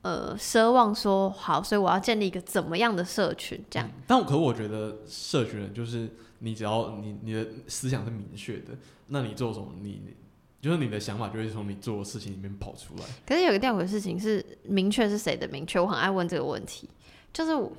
[0.03, 3.87] 呃奢望说好，所以我要建立一个怎么样的社群，这样。
[3.87, 6.09] 嗯但可我觉得社群人就是
[6.39, 10.13] 你只要你你的思想是明确的，那你做什么你你
[10.59, 13.03] 就是你的想法就会从你做的事情里面跑出来。
[13.25, 16.89] 可是有一个吊诡的事情是，明确是谁的明确，我很爱问这个问题，
[17.31, 17.71] 就是我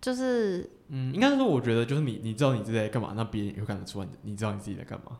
[0.00, 5.18] 就是嗯，应该说我觉得就是你你知道你自己在干嘛，那别人也会看得出来你你知道你自己在干嘛。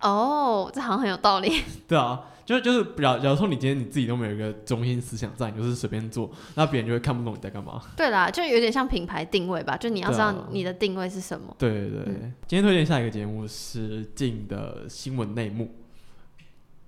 [0.00, 1.62] 哦，这好像很有道理。
[1.88, 7.80] 对啊，就是就是，假假如说你今天你自己都没有一个中心思想在，你就是随便做，那别人就会看不懂你在干嘛。
[7.96, 11.54] 对啦，就有点像品牌定位吧，就你要知道你的定位是什么。
[11.58, 12.14] 对对对，
[12.46, 15.74] 今天推荐下一个节目是静的新闻内幕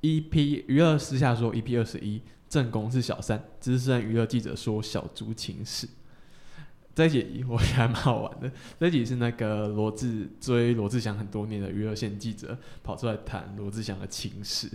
[0.03, 5.89] ，EP 娱乐私下说 EP 二十一，正宫是小三，资深娱乐记者说小猪情事。
[6.97, 8.51] 这一集我觉得还蛮好玩的。
[8.81, 14.67] 这一集是那个罗志追罗志祥很多年的娱乐线记者跑出来谈罗志祥的情史，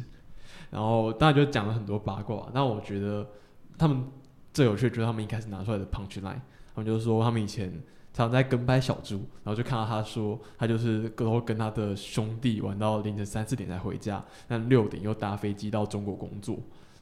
[0.69, 2.47] 然后当然就讲了很多八卦。
[2.53, 3.27] 那我觉得
[3.75, 4.05] 他们
[4.53, 6.39] 最有趣的就是他们一开始拿出来的 punch line，
[6.75, 7.71] 他们就是说他们以前
[8.13, 16.59] 常常在跟拍小猪，然后就看到他说他就是都跟他的兄弟玩到凌晨三四点才回家，但六点又搭飞机到中国工作。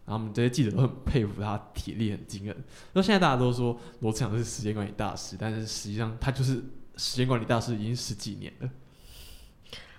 [0.10, 2.56] 然后我们这些记者都很佩服他体力很惊人。
[2.94, 6.56] 那现在大家都说罗志祥是时间管理大师，但是实际上他就是
[6.98, 8.70] 时间管理大师已经十几年了。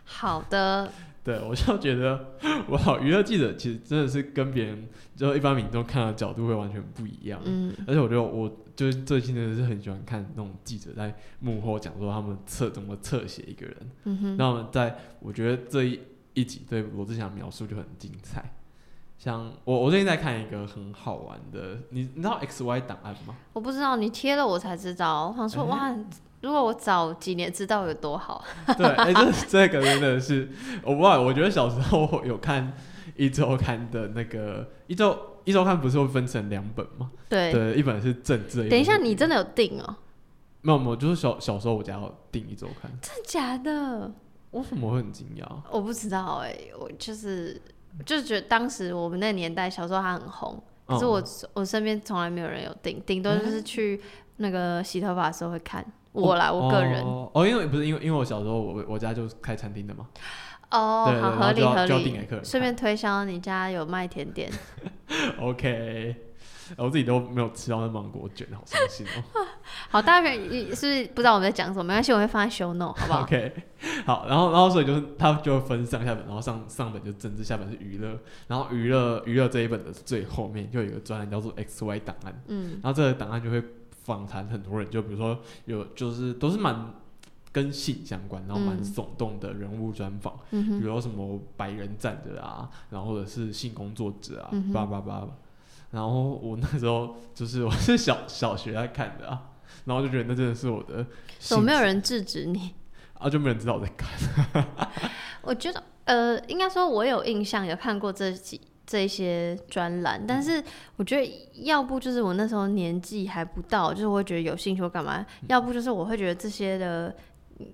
[0.02, 0.92] 好的，
[1.22, 2.34] 对我就觉得，
[2.70, 7.40] 哇，娱乐记者其实真的是跟别人就一般民众看的角度会完全不一样。
[7.44, 16.00] 嗯而且我觉得我就是最近真的是很喜欢看那种记者在幕后讲说他们侧怎么侧写一个人，嗯哼，那么在我觉得这一
[16.34, 18.52] 一集对罗志祥描述就很精彩。
[19.22, 23.36] 像我我最近在看一个很好玩的，你你知道 X Y 档案吗？
[23.52, 25.96] 我不知道你贴了我才知道，我想说、哎哇，
[26.40, 28.42] 如果我早几年知道有多好。
[28.78, 30.48] 对，哎、这这个真的是
[30.82, 32.72] 我不知道，我觉得小时候有看
[33.14, 35.14] 一周刊的那个一周
[35.44, 37.10] 一周刊不是会分成两本吗？
[37.28, 39.96] 对，对，一本是政治，等一下，你真的有订哦、
[40.62, 44.10] 没有没有，就是小小时候我家要订一周刊，真的假的？
[44.52, 45.46] 为什么会很惊讶？
[45.70, 47.60] 我不知道哎、我就是
[48.06, 51.24] 就是觉得当时我们那个年代小时候它很红，可是我、嗯
[51.54, 54.00] 我身边从来没有人有订，顶多就是去
[54.36, 55.82] 那个洗头发的时候会看。
[56.12, 56.22] 哦。
[56.22, 57.02] 我啦，我个人。
[57.02, 60.06] 哦，哦因为不是因为因为我小时候我我家就是开餐厅的嘛，
[60.70, 62.20] 哦，对对，好合理合理。
[62.42, 64.50] 顺便推销你家有卖甜点
[65.40, 66.16] ，OK，
[66.76, 69.22] 我自己都没有吃到那芒果卷，好伤心哦。
[69.90, 71.84] 好，大家是不是不知道我们在讲什么？
[71.84, 73.52] 没关系，我会放在 show note，好不好？OK，
[74.04, 78.18] 好，然后然后所以就是他就会分上下本，然后上上本就政治，下本是娱乐，
[78.48, 83.62] 然后娱乐娱乐这一本的最后面就有一个专栏叫做 X Y 档案，嗯然后这个档案就会
[84.04, 86.94] 访谈很多人，就比如说有就是都是蛮
[87.52, 95.26] 跟性相关，然后蛮嗯耸动的人物专访，嗯哼，比如什么白人站着啊，然后或者是性工作者啊叭叭叭。
[95.90, 99.50] 然后我那时候就是我是小小学在看的啊，
[99.84, 101.04] 然后就觉得那真的是我的
[101.38, 102.74] 怎么没有人制止你？
[103.14, 104.64] 啊，就没人知道我在看。
[105.42, 110.62] 我觉得，呃，应该说，我有印象有看过这几这一些专栏，但是
[110.96, 117.14] 我觉得，要不就是我那时候年纪还不到，就是我会觉得有兴趣或干嘛；要不就是我会觉得这些的，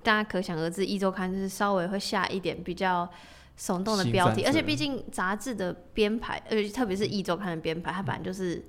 [0.03, 3.09] 大家可想而知，一周刊就是稍微会下一点比较
[3.59, 8.65] 耸动的标题，而且毕竟杂志的编排，而且特别是一周刊的编排，它本来就是。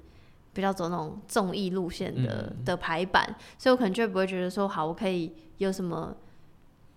[0.53, 6.17] 比较走那种综艺路线的、嗯的排版，所以我可能就不会觉得说好，我可以有什么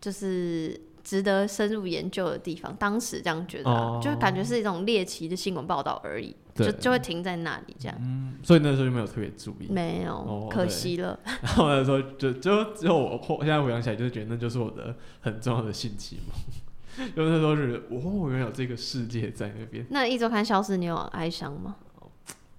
[0.01, 2.75] 就是值得深入研究的地方。
[2.77, 7.95] 当时这样觉得、啊，哦就感觉是一种猎奇的新闻报道而已，就就会停在那里这样。
[8.01, 9.67] 嗯，所以那时候就没有特别注意。
[9.69, 11.21] 没有，可惜了。
[11.45, 16.35] 然后那时候就就之后我后现在回想起来，就是觉得那就是我的很重要的性启蒙。
[17.17, 19.87] 就那时候觉得，哦，原来有这个世界在那边。
[19.91, 21.77] 那一周刊消失，你有哀伤吗？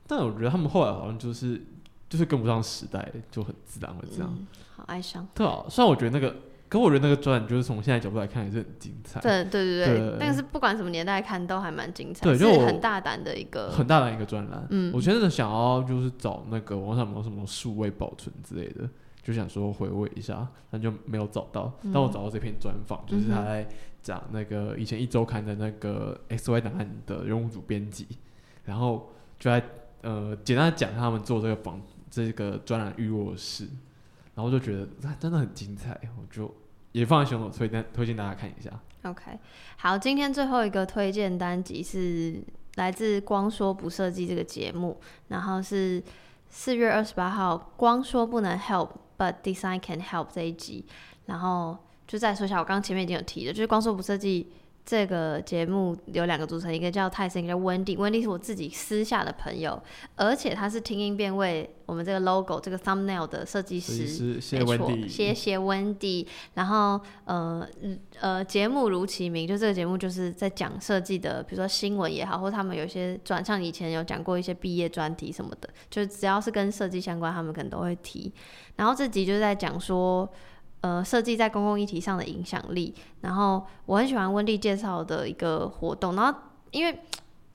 [0.08, 1.62] 但我觉得他们后来好像就是
[2.10, 4.30] 就是跟不上时代，就很自然会这样。
[4.38, 5.26] 嗯，好哀伤。
[5.34, 6.36] 对啊，虽然我觉得那个，
[6.68, 13.70] 可我觉得那个专栏就是从现在角度来看也是很精彩，对对对对对，那个是不管什么年代看都还蛮精彩，对就是很大胆的一个。
[13.72, 14.68] 很大胆一个专栏。
[14.70, 18.90] 嗯我真的想要就是找那个网上有没有什么数位保存之类的，
[19.24, 21.72] 就想说回味一下，但就没有找到。
[21.84, 23.68] 嗯但我找到这篇专访，就是他在
[24.02, 28.08] 讲那个以前一周刊的那个 X Y 档案的人物组编辑，
[28.66, 29.64] 然后就在
[30.02, 33.68] 呃简单的讲他们做这个访这个专栏预录的事，
[34.34, 36.52] 然后就觉得啊真的很精彩，我就
[36.92, 38.72] 也放在胸口推荐推荐大家看一下。
[39.04, 39.38] OK，
[39.78, 42.44] 好，今天最后一个推荐单集是
[42.76, 46.02] 来自《光说不设计》这个节目，然后是
[46.50, 48.90] 四月二十八号，《光说不能 help
[49.22, 50.84] but design can help》这一集，
[51.28, 54.44] 然后就再说一下，我刚刚前面已经有提了，就是《光说不设计》
[54.84, 57.96] 这个节目有两个组成，一个叫泰森，一个叫温蒂。
[57.96, 59.82] 温蒂是我自己私下的朋友，
[60.16, 64.40] 而且他是听音辨位我们这个 logo 这个 thumbnail 的设计师。
[64.58, 66.28] 没错，谢谢温迪。
[66.56, 78.34] 然后呃嗯呃，节目如其名，就这个节目就是在讲设计的，比如说新闻也好，或他们有一些转，像以前有讲过一些毕业专题什么的，就只要是跟设计相关，他们可能都会提。
[78.76, 80.28] 然后这集就是在讲说。
[80.82, 82.94] 呃，设计在公共议题上的影响力。
[83.22, 86.40] 然后我很喜欢温蒂介绍的一个活动，然后
[86.72, 87.00] 因为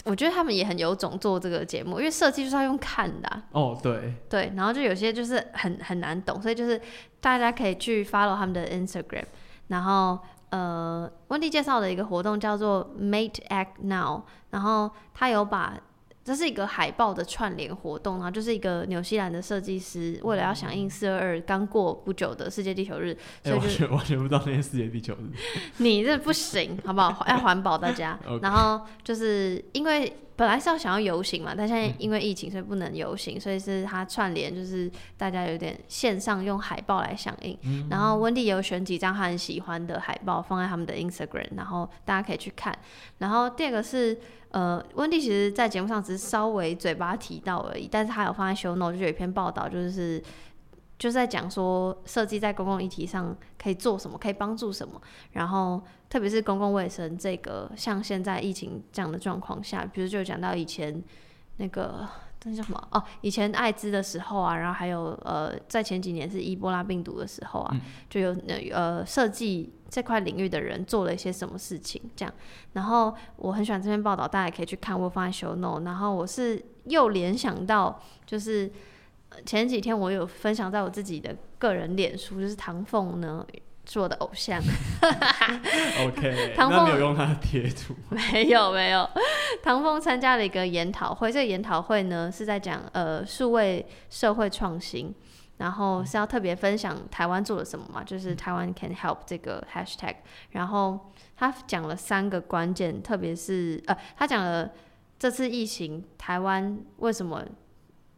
[0.04, 6.80] 我觉得他们也很有种做这个节目，因为设计就是要用看的啊、哦对，对，然后就有些就是很很难懂，所以就是
[7.20, 9.24] 大家可以去 follow 他们的 Instagram，
[9.66, 10.16] 然后
[10.50, 15.76] 呃，温蒂介绍的一个活动叫做 Mate Act Now，然后他有把
[16.26, 25.30] 这是一个海报的串联活动，然后就是一个纽西兰的设计师为了要响应四二二刚过不久的世界地球日，哎、所以就完全完全不知道那些世界地球日。
[25.78, 27.24] 你这不行，好不好？
[27.28, 28.18] 要环保大家。
[28.42, 37.58] 然后就是因为本来是要想要游行嘛，但现在嗯因为疫情，所以不能游行，所以是它串联，就是大家有点线上用海报来响应。
[37.62, 42.76] 嗯然后温蒂也有选几张他很喜欢的海报放在他们的 Instagram，然后大家可以去看。
[43.18, 44.16] 然后第二个是。
[44.52, 50.22] 呃，温蒂其实，在节目上只是稍微嘴巴提到而已，但是他有放在 show note，就是有一篇报道，就是
[50.98, 55.00] 就是在讲说设计在公共议题上可以做什么，可以帮助什么。
[55.32, 61.02] 然后特别是公共卫生这个，像现在疫情这样的状况下，比如就讲到以前
[61.58, 62.06] 那个。
[62.48, 62.88] 那叫什么？
[62.92, 67.76] 哦，以前艾滋的时候啊，然后还有呃，在前几年是伊波拉病毒的时候啊，
[68.08, 68.36] 就有
[68.72, 72.32] 呃设计这块领域的人做了一些什么事情，这样。
[72.74, 75.84] 然后我很喜欢这篇报道，大家可以去看，我放在 show note。
[75.84, 78.70] 然后我是又联想到，就是
[79.44, 83.46] 前几天我有分享在我自己的个人脸书，就是唐凤呢。
[83.88, 84.60] 是我的偶像。
[86.08, 87.94] OK， 唐凤没有用他的贴图。
[88.10, 89.08] 没有没有，
[89.62, 95.14] 唐凤参加了一个研讨会，这个研讨会呢是在讲呃数位社会创新，
[95.58, 100.16] 然后是要特别分享台湾做了什么嘛，就是台湾 can help 这个 hashtag。
[100.50, 100.98] 然后
[101.36, 104.68] 他讲了三个关键，特别是呃，他讲了
[105.16, 107.44] 这次疫情台湾为什么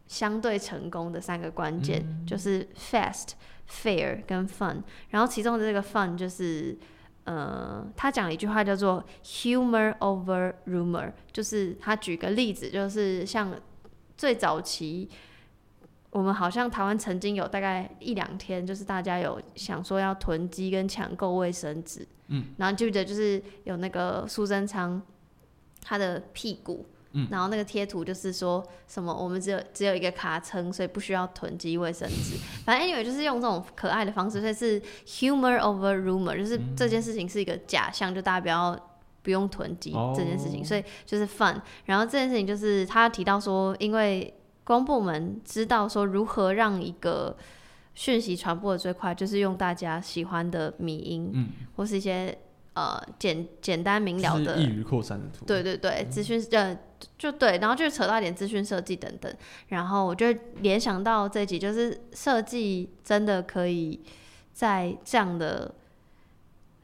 [0.08, 3.34] 相对成功的三个关键，就是 fast。
[3.70, 6.74] Fair 跟 fun，然后其中的这个 fun 就是，
[7.24, 13.54] 呃，他讲了一句话叫做 humor over rumor，就是他举个例子，就是像
[14.16, 15.10] 最早期，
[16.08, 25.02] 我们好像台湾曾经有大概一两天，就是大家有想说要囤积跟抢购卫生纸，嗯，然后记得就是有那个苏贞昌
[25.82, 26.86] 他的屁股。
[27.30, 32.36] 然后那个贴图就是说什么，我们只有只有一个卡称，所以不需要囤积卫生纸。
[32.66, 38.78] 反正 anyway 就是用这种可爱的方式，所以是 humor over rumor，就是这件事情是一个假象，就大家不要
[39.22, 41.60] 不用囤积这件事情，所以就是 fun。
[41.86, 44.34] 然后这件事情就是他提到说，因为
[44.64, 47.36] 公部门知道说如何让一个
[47.94, 52.38] 讯息传播的最快，就是用大家喜欢的米音，嗯，或是一些。
[52.78, 55.44] 呃，简简单明了的，易于扩散的图。
[55.44, 56.78] 对对对，资讯呃
[57.18, 59.34] 就对，然后就扯到一点资讯设计等等，
[59.66, 64.00] 然后我就联想到这集，就是设计真的可以
[64.52, 65.74] 在这样的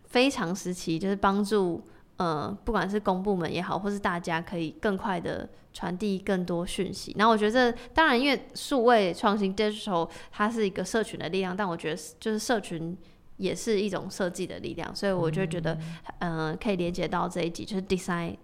[0.07, 1.80] 非常时期，就是帮助
[2.16, 7.14] 呃，不管是公部门也好，或是大家可以更快的传递更多讯息。
[7.16, 12.99] 然后我觉得，当然因为数位创新 digital 它是一个社群的力量，但我觉得就是社群。
[13.37, 15.78] 也是一种设计的力量，所以我就觉得，
[16.20, 18.37] 嗯，可以连接到这一集，就是 design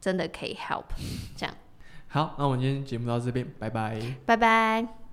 [0.00, 0.84] 真的可以 help
[1.36, 1.54] 这样。
[2.08, 5.03] 好，那我们今天节目到这边，拜拜，拜拜。